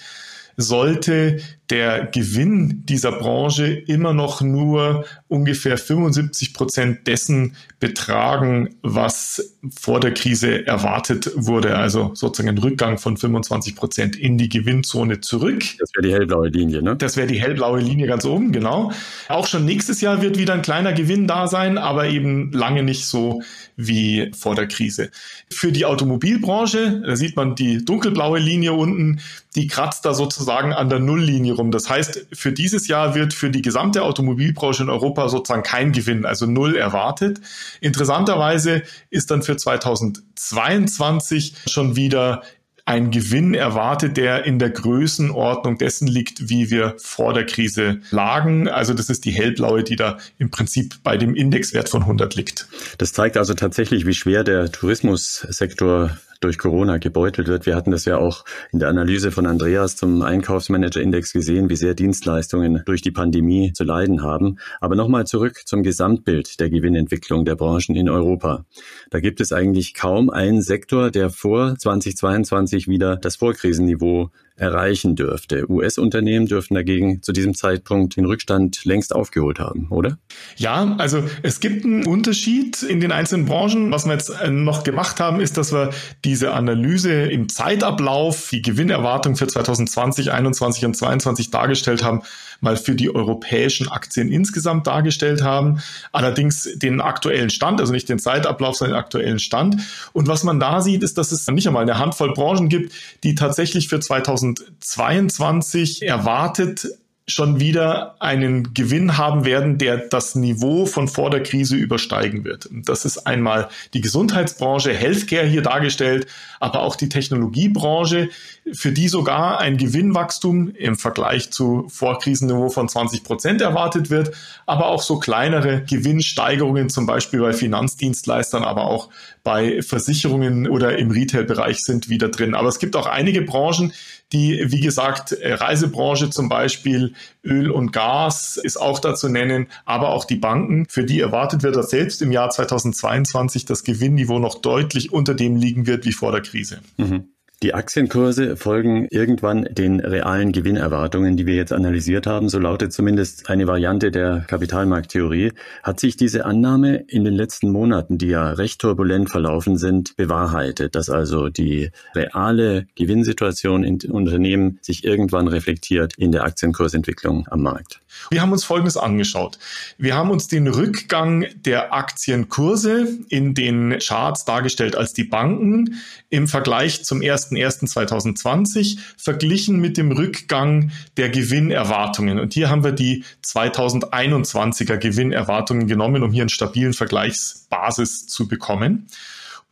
sollte 0.57 1.41
der 1.71 2.07
Gewinn 2.07 2.83
dieser 2.85 3.13
Branche 3.13 3.67
immer 3.67 4.13
noch 4.13 4.43
nur 4.43 5.07
ungefähr 5.29 5.79
75 5.79 6.53
Prozent 6.53 7.07
dessen 7.07 7.57
betragen, 7.81 8.77
was 8.83 9.57
vor 9.75 9.99
der 10.01 10.13
Krise 10.13 10.67
erwartet 10.67 11.31
wurde. 11.37 11.77
Also 11.77 12.11
sozusagen 12.15 12.51
ein 12.51 12.59
Rückgang 12.59 12.99
von 12.99 13.17
25 13.17 13.77
Prozent 13.77 14.17
in 14.17 14.37
die 14.37 14.51
Gewinnzone 14.51 15.21
zurück. 15.21 15.63
Das 15.79 15.91
wäre 15.95 16.07
die 16.07 16.13
hellblaue 16.13 16.49
Linie, 16.49 16.83
ne? 16.83 16.97
Das 16.97 17.17
wäre 17.17 17.27
die 17.27 17.41
hellblaue 17.41 17.81
Linie 17.81 18.07
ganz 18.07 18.27
oben, 18.27 18.53
genau. 18.53 18.93
Auch 19.29 19.47
schon 19.47 19.65
nächstes 19.65 20.03
Jahr 20.03 20.21
wird 20.21 20.39
wieder 20.39 20.53
ein 20.53 20.63
kleiner 20.63 20.93
Gewinn 20.93 21.27
da 21.27 21.47
sein, 21.47 21.79
aber 21.79 22.09
eben 22.09 22.53
lange 22.53 22.83
nicht 22.83 23.07
so 23.07 23.43
wie 23.77 24.31
vor 24.37 24.55
der 24.55 24.69
Krise. 24.69 25.11
Für 25.51 25.73
die 25.73 25.87
Automobilbranche, 25.87 27.03
da 27.05 27.17
sieht 27.17 27.37
man 27.37 27.55
die 27.55 27.85
dunkelblaue 27.85 28.39
Linie 28.39 28.75
unten, 28.75 29.21
die 29.57 29.67
kratzt 29.67 30.05
da 30.05 30.15
sozusagen 30.15 30.73
an 30.73 30.89
der 30.89 30.99
Nulllinie 30.99 31.54
rum. 31.55 31.71
Das 31.71 31.89
heißt, 31.89 32.27
für 32.33 32.53
dieses 32.53 32.89
Jahr 32.89 33.15
wird 33.15 33.33
für 33.33 33.51
die 33.51 33.63
gesamte 33.63 34.03
Automobilbranche 34.03 34.83
in 34.83 34.91
Europa 34.91 35.29
sozusagen 35.29 35.63
kein 35.63 35.93
Gewinn, 35.93 36.27
also 36.27 36.47
null 36.47 36.77
erwartet. 36.77 37.41
Interessanterweise 37.81 38.83
ist 39.11 39.31
dann 39.31 39.43
für 39.43 39.57
2022 39.57 41.55
schon 41.67 41.97
wieder 41.97 42.43
ein 42.87 43.11
Gewinn 43.11 43.55
erwartet, 43.55 44.19
der 44.19 44.45
in 44.45 44.59
der 44.59 44.69
Größenordnung 44.69 45.79
dessen 45.79 46.07
liegt, 46.07 46.51
wie 46.51 46.71
wir 46.71 46.95
vor 46.99 47.33
der 47.33 47.47
Krise 47.47 48.01
lagen. 48.11 48.69
Also 48.69 48.93
das 48.93 49.09
ist 49.09 49.25
die 49.25 49.31
hellblaue, 49.31 49.85
die 49.85 49.97
da 49.97 50.19
im 50.39 50.51
Prinzip 50.51 50.97
bei 51.03 51.17
dem 51.17 51.35
Indexwert 51.35 51.89
von 51.89 52.03
100 52.03 52.35
liegt. 52.35 52.69
Das 52.99 53.15
zeigt 53.15 53.39
also 53.39 53.55
tatsächlich, 53.55 54.05
wie 54.07 54.13
schwer 54.13 54.45
der 54.45 54.71
Tourismussektor 54.71 56.19
durch 56.41 56.59
Corona 56.59 56.99
gebeutelt 56.99 57.49
wird. 57.49 57.67
Wir 57.67 57.77
hatten 57.77 57.91
das 57.91 58.05
ja 58.05 58.19
auch 58.19 58.45
in 58.73 58.79
der 58.79 58.89
Analyse 58.89 59.31
von 59.31 59.47
Andreas 59.47 59.97
zum 59.97 60.23
Einkaufsmanager-Index 60.23 61.33
gesehen, 61.33 61.71
wie 61.71 61.77
sehr 61.77 61.95
Dienstleistungen 61.95 62.83
durch 62.87 63.03
die 63.03 63.11
Pandemie 63.11 63.73
zu 63.73 63.85
leiden 63.85 64.23
haben. 64.23 64.59
Aber 64.81 64.97
nochmal 64.97 65.27
zurück 65.27 65.63
zum 65.67 65.83
Gesamtbild 65.83 66.61
der 66.61 66.71
Gewinnentwicklung 66.71 67.45
der 67.45 67.57
Branchen 67.57 67.97
in 67.97 68.09
Europa. 68.09 68.65
Da 69.11 69.21
gibt 69.21 69.41
es 69.41 69.53
eigentlich 69.53 69.95
kaum 69.95 70.31
einen 70.31 70.63
Sektor, 70.63 71.11
der 71.11 71.31
vor 71.31 71.77
2022 71.79 72.89
wieder 72.89 73.17
das 73.17 73.37
Vorkrisenniveau 73.37 74.31
erreichen 74.57 75.17
dürfte. 75.17 75.69
US-Unternehmen 75.69 76.47
dürften 76.47 76.75
dagegen 76.75 77.23
zu 77.23 77.33
diesem 77.33 77.55
Zeitpunkt 77.55 78.17
den 78.17 78.25
Rückstand 78.25 78.85
längst 78.85 79.15
aufgeholt 79.15 79.59
haben, 79.59 79.89
oder? 79.91 80.19
Ja, 80.57 80.95
also 80.99 81.25
es 81.43 81.59
gibt 81.59 81.85
einen 81.85 82.07
Unterschied 82.07 82.83
in 82.83 83.01
den 83.01 83.11
einzelnen 83.11 83.47
Branchen. 83.47 83.91
Was 83.91 84.05
wir 84.07 84.13
jetzt 84.13 84.31
äh, 84.31 84.51
noch 84.51 84.85
gemacht 84.85 85.19
haben, 85.19 85.41
ist, 85.41 85.57
dass 85.57 85.73
wir 85.73 85.91
diese 86.25 86.53
Analyse 86.53 87.13
im 87.13 87.49
Zeitablauf, 87.49 88.51
die 88.51 88.63
Gewinnerwartung 88.63 89.35
für 89.35 89.49
2020, 89.49 90.31
21 90.31 90.85
und 90.85 90.97
22 90.97 91.51
dargestellt 91.51 92.05
haben, 92.05 92.23
mal 92.65 92.77
für 92.77 92.97
die 92.97 93.15
europäischen 93.15 93.89
Aktien 93.89 94.33
insgesamt 94.33 94.89
dargestellt 94.89 95.43
haben. 95.43 95.81
Allerdings 96.11 96.69
den 96.75 97.01
aktuellen 97.01 97.51
Stand, 97.51 97.81
also 97.81 97.93
nicht 97.93 98.09
den 98.09 98.19
Zeitablauf, 98.19 98.77
sondern 98.77 98.97
den 98.97 99.01
aktuellen 99.01 99.39
Stand. 99.39 99.77
Und 100.13 100.27
was 100.27 100.43
man 100.43 100.59
da 100.59 100.81
sieht, 100.81 101.05
ist, 101.05 101.19
dass 101.19 101.31
es 101.31 101.47
nicht 101.47 101.69
einmal 101.69 101.83
eine 101.83 101.99
Handvoll 101.99 102.35
Branchen 102.35 102.69
gibt, 102.69 102.93
die 103.23 103.37
tatsächlich 103.37 103.89
für 103.89 104.01
2022 104.01 106.03
erwartet 106.03 106.89
schon 107.27 107.59
wieder 107.59 108.21
einen 108.21 108.75
Gewinn 108.75 109.17
haben 109.17 109.47
werden, 109.47 109.79
der 109.79 109.97
das 109.97 110.35
Niveau 110.35 110.85
von 110.85 111.09
vor 111.09 111.31
der 111.31 111.43
Krise 111.43 111.75
übersteigen 111.75 112.45
wird. 112.45 112.69
Das 112.71 113.07
ist 113.07 113.27
einmal 113.27 113.69
die 113.95 114.03
Gesundheitsbranche, 114.03 114.93
Healthcare 114.93 115.47
hier 115.47 115.63
dargestellt, 115.63 116.27
aber 116.61 116.81
auch 116.81 116.97
die 116.97 117.09
Technologiebranche, 117.09 118.29
für 118.73 118.93
die 118.93 119.09
sogar 119.09 119.61
ein 119.61 119.77
Gewinnwachstum 119.77 120.75
im 120.75 120.97
Vergleich 120.97 121.51
zu 121.51 121.87
Vorkrisenniveau 121.89 122.71
von 122.71 122.89
20 122.89 123.23
Prozent 123.23 123.61
erwartet 123.61 124.11
wird, 124.11 124.35
aber 124.67 124.87
auch 124.87 125.03
so 125.03 125.19
kleinere 125.19 125.83
Gewinnsteigerungen, 125.83 126.89
zum 126.89 127.07
Beispiel 127.07 127.41
bei 127.41 127.53
Finanzdienstleistern, 127.53 128.65
aber 128.65 128.85
auch 128.85 129.11
bei 129.43 129.83
Versicherungen 129.83 130.69
oder 130.69 130.99
im 130.99 131.11
Retail-Bereich 131.11 131.81
sind 131.81 132.09
wieder 132.09 132.29
drin. 132.29 132.55
Aber 132.55 132.69
es 132.69 132.79
gibt 132.79 132.97
auch 132.97 133.07
einige 133.07 133.43
Branchen, 133.43 133.93
die, 134.33 134.65
wie 134.67 134.81
gesagt, 134.81 135.37
Reisebranche 135.43 136.31
zum 136.31 136.49
Beispiel, 136.49 137.13
Öl 137.45 137.71
und 137.71 137.93
Gas 137.93 138.57
ist 138.57 138.79
auch 138.79 138.99
da 138.99 139.15
zu 139.15 139.29
nennen, 139.29 139.69
aber 139.85 140.09
auch 140.09 140.25
die 140.25 140.37
Banken, 140.37 140.87
für 140.89 141.05
die 141.05 141.21
erwartet 141.21 141.63
wird, 141.63 141.77
dass 141.77 141.91
selbst 141.91 142.23
im 142.23 142.33
Jahr 142.33 142.49
2022 142.49 143.67
das 143.67 143.85
Gewinnniveau 143.85 144.39
noch 144.39 144.57
deutlich 144.57 145.13
unter 145.13 145.35
dem 145.35 145.57
liegen 145.57 145.87
wird 145.87 146.07
wie 146.07 146.13
vor 146.13 146.33
der 146.33 146.41
Krise. 146.41 146.81
Mhm. 146.97 147.34
Die 147.63 147.73
Aktienkurse 147.73 148.57
folgen 148.57 149.07
irgendwann 149.11 149.65
den 149.71 150.01
realen 150.01 150.53
Gewinnerwartungen, 150.53 151.37
die 151.37 151.47
wir 151.47 151.55
jetzt 151.55 151.73
analysiert 151.73 152.27
haben. 152.27 152.49
So 152.49 152.59
lautet 152.59 152.93
zumindest 152.93 153.49
eine 153.49 153.67
Variante 153.67 154.11
der 154.11 154.45
Kapitalmarkttheorie. 154.47 155.53
Hat 155.83 155.99
sich 155.99 156.17
diese 156.17 156.45
Annahme 156.45 157.05
in 157.09 157.25
den 157.25 157.33
letzten 157.33 157.71
Monaten, 157.71 158.19
die 158.19 158.29
ja 158.29 158.51
recht 158.51 158.81
turbulent 158.81 159.31
verlaufen 159.31 159.79
sind, 159.79 160.17
bewahrheitet, 160.17 160.95
dass 160.95 161.09
also 161.09 161.49
die 161.49 161.91
reale 162.15 162.87
Gewinnsituation 162.97 163.83
in 163.83 163.99
Unternehmen 164.11 164.79
sich 164.83 165.05
irgendwann 165.05 165.49
reflektiert 165.49 166.13
in 166.19 166.33
der 166.33 166.45
Aktienkursentwicklung 166.45 167.47
am 167.49 167.63
Markt? 167.63 168.04
Wir 168.31 168.43
haben 168.43 168.53
uns 168.53 168.65
Folgendes 168.65 168.97
angeschaut. 168.97 169.59
Wir 169.99 170.15
haben 170.15 170.31
uns 170.31 170.49
den 170.49 170.67
Rückgang 170.67 171.47
der 171.55 171.93
Aktienkurse 171.93 173.09
in 173.29 173.55
den 173.55 173.99
Charts 173.99 174.45
dargestellt 174.45 174.97
als 174.97 175.13
die 175.13 175.25
Banken 175.25 176.01
im 176.31 176.49
Vergleich 176.49 177.05
zum 177.05 177.23
ersten 177.23 177.57
01.01.2020 177.57 178.99
verglichen 179.17 179.81
mit 179.81 179.97
dem 179.97 180.13
Rückgang 180.13 180.91
der 181.17 181.29
Gewinnerwartungen. 181.29 182.39
Und 182.39 182.55
hier 182.55 182.71
haben 182.71 182.85
wir 182.85 182.93
die 182.93 183.25
2021er 183.45 184.97
Gewinnerwartungen 184.97 185.87
genommen, 185.87 186.23
um 186.23 186.33
hier 186.33 186.43
einen 186.43 186.49
stabilen 186.49 186.93
Vergleichsbasis 186.93 188.27
zu 188.27 188.49
bekommen. 188.49 189.09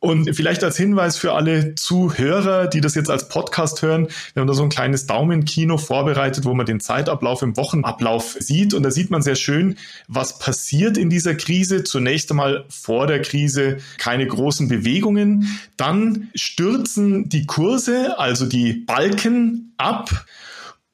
Und 0.03 0.35
vielleicht 0.35 0.65
als 0.65 0.77
Hinweis 0.77 1.17
für 1.17 1.33
alle 1.33 1.77
Zuhörer, 1.77 2.67
die 2.67 2.81
das 2.81 2.97
jetzt 2.97 3.09
als 3.09 3.29
Podcast 3.29 3.83
hören, 3.83 4.09
wir 4.35 4.41
haben 4.41 4.49
da 4.49 4.53
so 4.53 4.65
ein 4.65 4.69
kleines 4.69 5.07
Daumenkino 5.07 5.79
vorbereitet, 5.79 6.45
wo 6.45 6.55
man 6.55 6.67
den 6.67 6.81
Zeitablauf 6.81 7.41
im 7.43 7.57
Wochenablauf 7.57 8.37
sieht. 8.41 8.75
Und 8.75 8.83
da 8.83 8.91
sieht 8.91 9.13
man 9.13 9.23
sehr 9.23 9.37
schön, 9.37 9.77
was 10.09 10.41
passiert 10.41 10.99
in 10.99 11.09
dieser 11.09 11.37
Krise. 11.37 11.85
Zunächst 11.85 12.33
einmal 12.33 12.65
vor 12.69 13.07
der 13.07 13.23
Krise 13.23 13.77
keine 13.97 14.27
großen 14.27 14.67
Bewegungen. 14.67 15.61
Dann 15.77 16.31
stürzen 16.35 17.29
die 17.29 17.47
Kurse, 17.47 18.19
also 18.19 18.47
die 18.47 18.73
Balken 18.73 19.73
ab. 19.77 20.27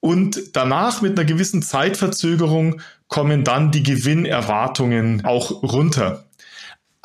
Und 0.00 0.54
danach 0.54 1.00
mit 1.00 1.18
einer 1.18 1.24
gewissen 1.24 1.62
Zeitverzögerung 1.62 2.82
kommen 3.08 3.42
dann 3.42 3.72
die 3.72 3.82
Gewinnerwartungen 3.82 5.24
auch 5.24 5.62
runter 5.62 6.26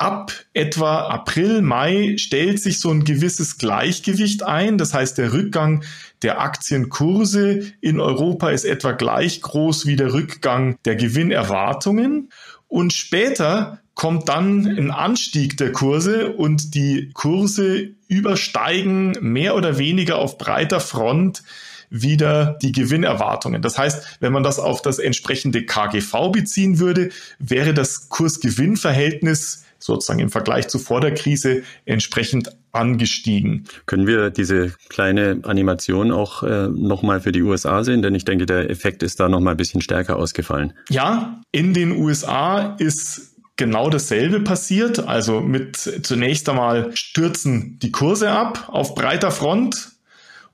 ab 0.04 0.32
etwa 0.52 1.08
April, 1.08 1.62
Mai 1.62 2.16
stellt 2.18 2.60
sich 2.60 2.78
so 2.78 2.90
ein 2.90 3.04
gewisses 3.04 3.56
Gleichgewicht 3.56 4.42
ein. 4.42 4.76
Das 4.76 4.92
heißt, 4.92 5.16
der 5.16 5.32
Rückgang 5.32 5.82
der 6.22 6.42
Aktienkurse 6.42 7.72
in 7.80 8.00
Europa 8.00 8.50
ist 8.50 8.64
etwa 8.64 8.92
gleich 8.92 9.40
groß 9.40 9.86
wie 9.86 9.96
der 9.96 10.12
Rückgang 10.12 10.76
der 10.84 10.96
Gewinnerwartungen. 10.96 12.28
Und 12.68 12.92
später 12.92 13.80
kommt 13.94 14.28
dann 14.28 14.66
ein 14.66 14.90
Anstieg 14.90 15.56
der 15.56 15.72
Kurse 15.72 16.32
und 16.32 16.74
die 16.74 17.10
Kurse 17.14 17.94
übersteigen 18.06 19.16
mehr 19.22 19.56
oder 19.56 19.78
weniger 19.78 20.18
auf 20.18 20.36
breiter 20.36 20.80
Front 20.80 21.42
wieder 21.90 22.58
die 22.62 22.72
Gewinnerwartungen. 22.72 23.62
Das 23.62 23.78
heißt, 23.78 24.18
wenn 24.20 24.32
man 24.32 24.42
das 24.42 24.58
auf 24.58 24.82
das 24.82 24.98
entsprechende 24.98 25.64
KGV 25.64 26.30
beziehen 26.32 26.78
würde, 26.78 27.10
wäre 27.38 27.74
das 27.74 28.08
Kurs-Gewinn-Verhältnis 28.08 29.64
sozusagen 29.78 30.20
im 30.20 30.30
Vergleich 30.30 30.68
zu 30.68 30.78
vor 30.78 31.00
der 31.00 31.12
Krise 31.14 31.62
entsprechend 31.84 32.50
angestiegen. 32.72 33.64
Können 33.86 34.06
wir 34.06 34.30
diese 34.30 34.72
kleine 34.88 35.40
Animation 35.44 36.10
auch 36.10 36.42
äh, 36.42 36.68
nochmal 36.68 37.20
für 37.20 37.32
die 37.32 37.42
USA 37.42 37.84
sehen? 37.84 38.00
Denn 38.00 38.14
ich 38.14 38.24
denke, 38.24 38.46
der 38.46 38.70
Effekt 38.70 39.02
ist 39.02 39.20
da 39.20 39.28
nochmal 39.28 39.54
ein 39.54 39.58
bisschen 39.58 39.82
stärker 39.82 40.16
ausgefallen. 40.16 40.72
Ja, 40.88 41.40
in 41.52 41.74
den 41.74 41.92
USA 41.92 42.76
ist 42.78 43.34
genau 43.56 43.90
dasselbe 43.90 44.40
passiert. 44.40 45.06
Also 45.06 45.40
mit 45.40 45.76
zunächst 45.76 46.48
einmal 46.48 46.90
stürzen 46.96 47.78
die 47.80 47.92
Kurse 47.92 48.30
ab 48.30 48.68
auf 48.68 48.94
breiter 48.94 49.30
Front. 49.30 49.93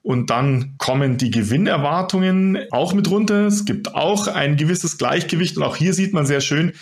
Und 0.03 0.31
dann 0.31 0.75
kommen 0.79 1.19
die 1.19 1.31
Gewinnerwartungen 1.31 2.59
auch 2.71 2.95
mit 2.95 3.11
runter. 3.11 3.47
Es 3.47 3.65
gibt 3.65 3.95
auch 3.95 4.29
ein 4.29 4.57
gewisses 4.57 4.99
Gleichgewicht. 4.99 5.57
Und 5.57 5.63
auch 5.63 5.77
hier 5.77 5.93
sieht 5.93 6.15
man 6.15 6.25
sehr 6.25 6.41
schön, 6.41 6.73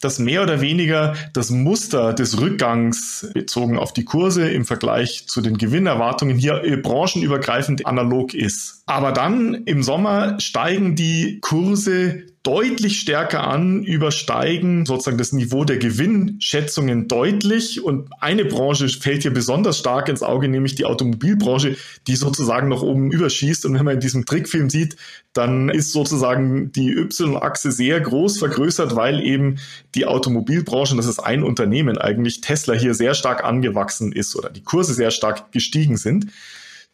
dass 0.00 0.18
mehr 0.18 0.42
oder 0.42 0.60
weniger 0.60 1.14
das 1.32 1.50
Muster 1.50 2.12
des 2.12 2.40
Rückgangs 2.40 3.30
bezogen 3.34 3.78
auf 3.78 3.92
die 3.92 4.04
Kurse 4.04 4.50
im 4.50 4.64
Vergleich 4.64 5.26
zu 5.28 5.40
den 5.40 5.58
Gewinnerwartungen 5.58 6.36
hier 6.36 6.60
branchenübergreifend 6.82 7.86
analog 7.86 8.34
ist. 8.34 8.82
Aber 8.86 9.12
dann 9.12 9.54
im 9.64 9.82
Sommer 9.82 10.40
steigen 10.40 10.96
die 10.96 11.38
Kurse 11.40 12.24
deutlich 12.42 12.98
stärker 12.98 13.46
an, 13.46 13.84
übersteigen 13.84 14.84
sozusagen 14.84 15.18
das 15.18 15.32
Niveau 15.32 15.64
der 15.64 15.76
Gewinnschätzungen 15.76 17.06
deutlich. 17.06 17.84
Und 17.84 18.10
eine 18.20 18.44
Branche 18.44 18.88
fällt 18.88 19.22
hier 19.22 19.32
besonders 19.32 19.78
stark 19.78 20.08
ins 20.08 20.24
Auge, 20.24 20.48
nämlich 20.48 20.74
die 20.74 20.84
Automobilbranche, 20.84 21.76
die 22.08 22.16
sozusagen 22.16 22.68
noch 22.68 22.82
oben 22.82 23.12
überschießt. 23.12 23.64
Und 23.64 23.74
wenn 23.74 23.84
man 23.84 23.94
in 23.94 24.00
diesem 24.00 24.26
Trickfilm 24.26 24.70
sieht, 24.70 24.96
dann 25.32 25.68
ist 25.68 25.92
sozusagen 25.92 26.72
die 26.72 26.90
Y-Achse 26.90 27.70
sehr 27.70 28.00
groß 28.00 28.38
vergrößert, 28.38 28.96
weil 28.96 29.20
eben 29.20 29.58
die 29.94 30.06
Automobilbranche, 30.06 30.96
das 30.96 31.06
ist 31.06 31.20
ein 31.20 31.44
Unternehmen 31.44 31.96
eigentlich, 31.96 32.40
Tesla 32.40 32.74
hier 32.74 32.94
sehr 32.94 33.14
stark 33.14 33.44
angewachsen 33.44 34.10
ist 34.10 34.34
oder 34.34 34.50
die 34.50 34.64
Kurse 34.64 34.94
sehr 34.94 35.12
stark 35.12 35.52
gestiegen 35.52 35.96
sind. 35.96 36.26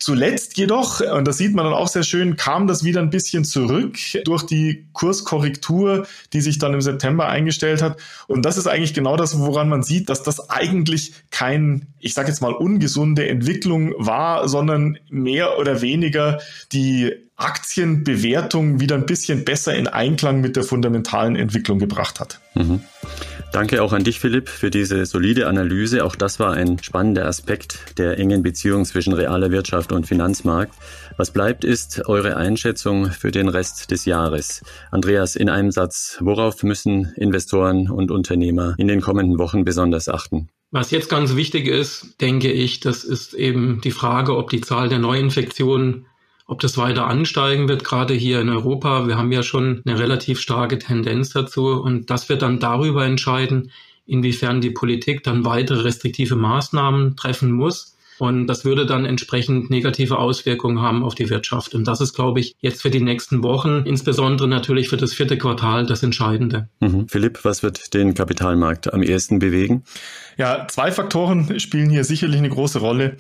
Zuletzt 0.01 0.57
jedoch, 0.57 1.01
und 1.01 1.27
das 1.27 1.39
sieht 1.39 1.55
man 1.55 1.65
dann 1.65 1.75
auch 1.75 1.89
sehr 1.89 2.05
schön, 2.05 2.37
kam 2.37 2.69
das 2.69 2.85
wieder 2.85 3.01
ein 3.01 3.11
bisschen 3.11 3.45
zurück 3.45 3.97
durch 4.25 4.45
die 4.45 4.87
Kurskorrektur, 4.93 6.07
die 6.33 6.41
sich 6.41 6.59
dann 6.59 6.73
im 6.73 6.81
September 6.81 7.27
eingestellt 7.27 7.83
hat. 7.83 7.99
Und 8.29 8.45
das 8.45 8.57
ist 8.59 8.69
eigentlich 8.69 8.95
genau 8.95 9.17
das, 9.17 9.41
woran 9.41 9.69
man 9.69 9.83
sieht, 9.83 10.09
dass 10.09 10.23
das 10.23 10.51
eigentlich 10.51 11.15
kein, 11.31 11.89
ich 11.99 12.15
sage 12.15 12.29
jetzt 12.29 12.41
mal, 12.41 12.53
ungesunde 12.53 13.29
Entwicklung 13.29 13.93
war, 13.99 14.49
sondern 14.49 14.99
mehr 15.11 15.59
oder 15.59 15.83
weniger 15.83 16.39
die 16.73 17.28
Aktienbewertung 17.39 18.81
wieder 18.81 18.97
ein 18.97 19.07
bisschen 19.07 19.45
besser 19.45 19.75
in 19.75 19.87
Einklang 19.87 20.41
mit 20.41 20.57
der 20.57 20.65
fundamentalen 20.65 21.37
Entwicklung 21.37 21.79
gebracht 21.79 22.19
hat. 22.19 22.41
Mhm. 22.55 22.81
Danke 23.53 23.83
auch 23.83 23.93
an 23.93 24.05
dich, 24.05 24.21
Philipp, 24.21 24.49
für 24.49 24.71
diese 24.71 25.07
solide 25.07 25.47
Analyse. 25.47 26.05
Auch 26.05 26.17
das 26.17 26.39
war 26.39 26.53
ein 26.53 26.83
spannender 26.83 27.27
Aspekt 27.27 27.99
der 27.99 28.19
engen 28.19 28.43
Beziehung 28.43 28.85
zwischen 28.85 29.13
realer 29.15 29.51
Wirtschaft 29.51 29.93
und 29.93 30.07
Finanzmarkt. 30.07 30.75
Was 31.17 31.33
bleibt, 31.33 31.65
ist 31.65 32.07
eure 32.07 32.37
Einschätzung 32.37 33.11
für 33.11 33.31
den 33.31 33.49
Rest 33.49 33.91
des 33.91 34.05
Jahres. 34.05 34.63
Andreas, 34.91 35.35
in 35.35 35.49
einem 35.49 35.71
Satz, 35.71 36.19
worauf 36.21 36.63
müssen 36.63 37.13
Investoren 37.17 37.89
und 37.89 38.11
Unternehmer 38.11 38.75
in 38.79 38.89
den 38.89 39.01
kommenden 39.01 39.39
Wochen 39.39 39.65
besonders 39.65 40.09
achten? 40.09 40.49
Was 40.71 40.91
jetzt 40.91 41.09
ganz 41.09 41.35
wichtig 41.35 41.67
ist, 41.67 42.21
denke 42.21 42.53
ich, 42.53 42.81
das 42.81 43.03
ist 43.03 43.33
eben 43.33 43.81
die 43.81 43.93
Frage, 43.93 44.37
ob 44.37 44.51
die 44.51 44.61
Zahl 44.61 44.91
der 44.91 44.99
Neuinfektionen 44.99 46.07
ob 46.49 46.61
das 46.61 46.79
weiter 46.79 47.07
ansteigen 47.07 47.69
wird, 47.69 47.85
gerade 47.85 48.15
hier 48.15 48.41
in 48.41 48.49
Europa, 48.49 49.07
wir 49.07 49.19
haben 49.19 49.31
ja 49.31 49.43
schon 49.43 49.83
eine 49.85 49.99
relativ 49.99 50.41
starke 50.41 50.79
Tendenz 50.79 51.31
dazu 51.31 51.81
und 51.81 52.11
das 52.11 52.29
wird 52.31 52.43
dann 52.43 52.59
darüber 52.59 53.05
entscheiden, 53.05 53.71
inwiefern 54.07 54.63
die 54.63 54.71
Politik 54.71 55.23
dann 55.23 55.45
weitere 55.45 55.83
restriktive 55.83 56.37
Maßnahmen 56.37 57.17
treffen 57.17 57.53
muss. 57.53 57.95
Und 58.19 58.49
das 58.49 58.65
würde 58.65 58.85
dann 58.85 59.05
entsprechend 59.05 59.71
negative 59.71 60.19
Auswirkungen 60.19 60.83
haben 60.83 61.05
auf 61.05 61.15
die 61.15 61.31
Wirtschaft. 61.31 61.75
Und 61.77 61.87
das 61.87 62.01
ist, 62.01 62.15
glaube 62.15 62.41
ich, 62.41 62.57
jetzt 62.61 62.83
für 62.83 62.91
die 62.91 63.01
nächsten 63.01 63.45
Wochen, 63.45 63.85
insbesondere 63.87 64.49
natürlich 64.49 64.89
für 64.89 64.97
das 64.97 65.13
vierte 65.13 65.39
Quartal, 65.39 65.87
das 65.87 66.03
Entscheidende. 66.03 66.69
Mhm. 66.81 67.07
Philipp, 67.09 67.45
was 67.45 67.63
wird 67.63 67.95
den 67.95 68.15
Kapitalmarkt 68.15 68.93
am 68.93 69.05
ehesten 69.05 69.39
bewegen? 69.39 69.85
Ja, 70.37 70.67
zwei 70.69 70.91
Faktoren 70.91 71.61
spielen 71.61 71.91
hier 71.91 72.03
sicherlich 72.03 72.39
eine 72.39 72.49
große 72.49 72.81
Rolle. 72.81 73.19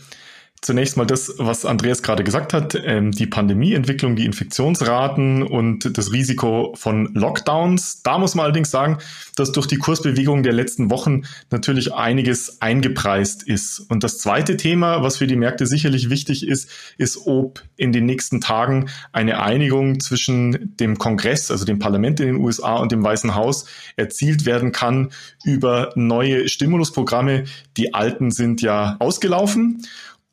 Zunächst 0.61 0.97
mal 0.97 1.05
das, 1.05 1.33
was 1.38 1.64
Andreas 1.64 2.03
gerade 2.03 2.25
gesagt 2.25 2.53
hat, 2.53 2.77
ähm, 2.85 3.12
die 3.12 3.27
Pandemieentwicklung, 3.27 4.16
die 4.16 4.25
Infektionsraten 4.25 5.44
und 5.44 5.97
das 5.97 6.12
Risiko 6.12 6.75
von 6.77 7.14
Lockdowns. 7.14 8.03
Da 8.03 8.18
muss 8.18 8.35
man 8.35 8.44
allerdings 8.44 8.73
sagen, 8.73 8.99
dass 9.37 9.53
durch 9.53 9.68
die 9.68 9.77
Kursbewegung 9.77 10.42
der 10.42 10.53
letzten 10.53 10.90
Wochen 10.90 11.23
natürlich 11.51 11.94
einiges 11.94 12.61
eingepreist 12.61 13.44
ist. 13.44 13.79
Und 13.88 14.03
das 14.03 14.18
zweite 14.18 14.57
Thema, 14.57 15.03
was 15.03 15.18
für 15.18 15.29
die 15.29 15.37
Märkte 15.37 15.64
sicherlich 15.64 16.11
wichtig 16.11 16.47
ist, 16.47 16.68
ist, 16.97 17.27
ob 17.27 17.62
in 17.77 17.92
den 17.92 18.05
nächsten 18.07 18.40
Tagen 18.40 18.90
eine 19.12 19.40
Einigung 19.40 20.01
zwischen 20.01 20.77
dem 20.77 20.99
Kongress, 20.99 21.53
also 21.53 21.66
dem 21.66 21.79
Parlament 21.79 22.18
in 22.18 22.27
den 22.27 22.37
USA 22.37 22.77
und 22.77 22.90
dem 22.90 23.05
Weißen 23.05 23.37
Haus 23.37 23.66
erzielt 23.97 24.44
werden 24.44 24.73
kann 24.73 25.11
über 25.44 25.92
neue 25.94 26.49
Stimulusprogramme. 26.49 27.44
Die 27.77 27.94
alten 27.94 28.33
sind 28.33 28.61
ja 28.61 28.97
ausgelaufen. 28.99 29.83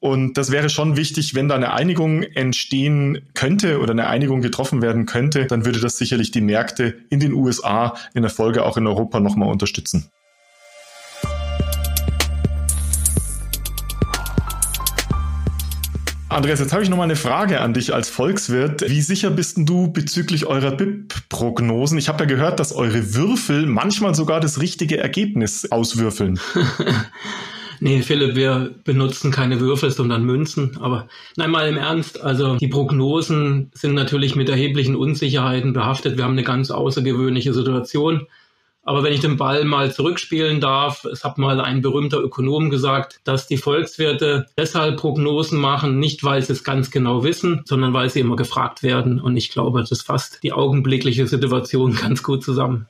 Und 0.06 0.38
das 0.38 0.52
wäre 0.52 0.70
schon 0.70 0.98
wichtig, 0.98 1.34
wenn 1.34 1.48
da 1.48 1.56
eine 1.56 1.74
Einigung 1.74 2.22
entstehen 2.22 3.28
könnte 3.34 3.80
oder 3.80 3.90
eine 3.90 4.06
Einigung 4.06 4.44
getroffen 4.44 4.84
werden 4.84 5.08
könnte, 5.08 5.48
dann 5.48 5.66
würde 5.66 5.80
das 5.80 5.98
sicherlich 5.98 6.30
die 6.30 6.42
Märkte 6.42 6.94
in 7.10 7.20
den 7.20 7.34
USA 7.34 7.96
in 8.14 8.22
der 8.22 8.30
Folge 8.30 8.64
auch 8.66 8.78
in 8.78 8.86
Europa 8.86 9.20
nochmal 9.20 9.50
unterstützen. 9.50 10.12
Andreas, 16.30 16.60
jetzt 16.60 16.72
habe 16.72 16.84
ich 16.84 16.90
noch 16.90 16.98
mal 16.98 17.06
eine 17.06 17.16
Frage 17.16 17.62
an 17.62 17.74
dich 17.74 17.92
als 17.92 18.08
Volkswirt. 18.08 18.88
Wie 18.88 19.02
sicher 19.02 19.32
bist 19.32 19.58
du 19.58 19.92
bezüglich 19.92 20.46
eurer 20.46 20.70
BIP-Prognosen? 20.70 21.98
Ich 21.98 22.10
habe 22.10 22.26
ja 22.26 22.30
gehört, 22.30 22.60
dass 22.60 22.74
eure 22.74 23.16
Würfel 23.16 23.66
manchmal 23.66 24.14
sogar 24.14 24.40
das 24.40 24.62
richtige 24.62 25.00
Ergebnis 25.00 25.72
auswürfeln. 25.72 26.40
Nee, 27.80 28.02
Philipp, 28.02 28.36
wir 28.36 28.74
benutzen 28.84 29.32
keine 29.32 29.60
Würfel, 29.60 29.92
sondern 29.92 30.24
Münzen. 30.24 30.78
Aber 30.80 31.08
nein, 31.36 31.52
mal 31.52 31.68
im 31.68 31.78
Ernst. 31.78 32.22
Also 32.22 32.56
die 32.58 32.68
Prognosen 32.68 33.72
sind 33.74 33.94
natürlich 33.94 34.36
mit 34.36 34.50
erheblichen 34.50 34.96
Unsicherheiten 34.96 35.74
behaftet. 35.74 36.18
Wir 36.18 36.24
haben 36.24 36.34
eine 36.34 36.44
ganz 36.44 36.72
außergewöhnliche 36.72 37.54
Situation. 37.54 38.28
Aber 38.88 39.02
wenn 39.02 39.14
ich 39.14 39.20
den 39.20 39.36
Ball 39.36 39.66
mal 39.66 39.92
zurückspielen 39.92 40.62
darf, 40.62 41.06
es 41.06 41.24
hat 41.24 41.40
mal 41.40 41.60
ein 41.60 41.82
berühmter 41.82 42.20
Ökonom 42.20 42.70
gesagt, 42.70 43.20
dass 43.24 43.48
die 43.48 43.58
Volkswirte 43.58 44.46
deshalb 44.58 45.00
Prognosen 45.00 45.60
machen, 45.60 45.98
nicht 46.00 46.24
weil 46.24 46.44
sie 46.44 46.54
es 46.54 46.64
ganz 46.64 46.92
genau 46.92 47.24
wissen, 47.24 47.64
sondern 47.66 47.94
weil 47.94 48.12
sie 48.12 48.20
immer 48.20 48.36
gefragt 48.36 48.84
werden. 48.84 49.20
Und 49.20 49.38
ich 49.38 49.50
glaube, 49.50 49.84
das 49.84 50.04
fasst 50.04 50.44
die 50.44 50.54
augenblickliche 50.54 51.26
Situation 51.26 51.96
ganz 52.02 52.22
gut 52.22 52.44
zusammen. 52.44 52.88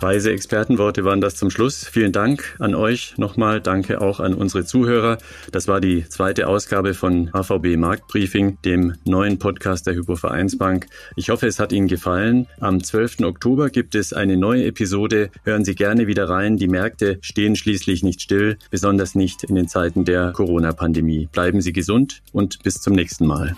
Weise 0.00 0.30
Expertenworte 0.30 1.04
waren 1.04 1.20
das 1.20 1.34
zum 1.34 1.50
Schluss. 1.50 1.84
Vielen 1.84 2.12
Dank 2.12 2.54
an 2.60 2.74
euch 2.76 3.18
nochmal. 3.18 3.60
Danke 3.60 4.00
auch 4.00 4.20
an 4.20 4.34
unsere 4.34 4.64
Zuhörer. 4.64 5.18
Das 5.50 5.66
war 5.66 5.80
die 5.80 6.08
zweite 6.08 6.46
Ausgabe 6.46 6.94
von 6.94 7.30
HVB 7.32 7.76
Marktbriefing, 7.76 8.58
dem 8.64 8.94
neuen 9.04 9.38
Podcast 9.38 9.86
der 9.88 9.94
Hypovereinsbank. 9.94 10.86
Ich 11.16 11.30
hoffe, 11.30 11.48
es 11.48 11.58
hat 11.58 11.72
Ihnen 11.72 11.88
gefallen. 11.88 12.46
Am 12.60 12.82
12. 12.82 13.20
Oktober 13.22 13.70
gibt 13.70 13.96
es 13.96 14.12
eine 14.12 14.36
neue 14.36 14.66
Episode. 14.66 15.30
Hören 15.42 15.64
Sie 15.64 15.74
gerne 15.74 16.06
wieder 16.06 16.28
rein. 16.28 16.56
Die 16.56 16.68
Märkte 16.68 17.18
stehen 17.20 17.56
schließlich 17.56 18.04
nicht 18.04 18.22
still, 18.22 18.56
besonders 18.70 19.16
nicht 19.16 19.42
in 19.42 19.56
den 19.56 19.66
Zeiten 19.66 20.04
der 20.04 20.30
Corona-Pandemie. 20.32 21.28
Bleiben 21.32 21.60
Sie 21.60 21.72
gesund 21.72 22.22
und 22.32 22.62
bis 22.62 22.80
zum 22.80 22.94
nächsten 22.94 23.26
Mal. 23.26 23.56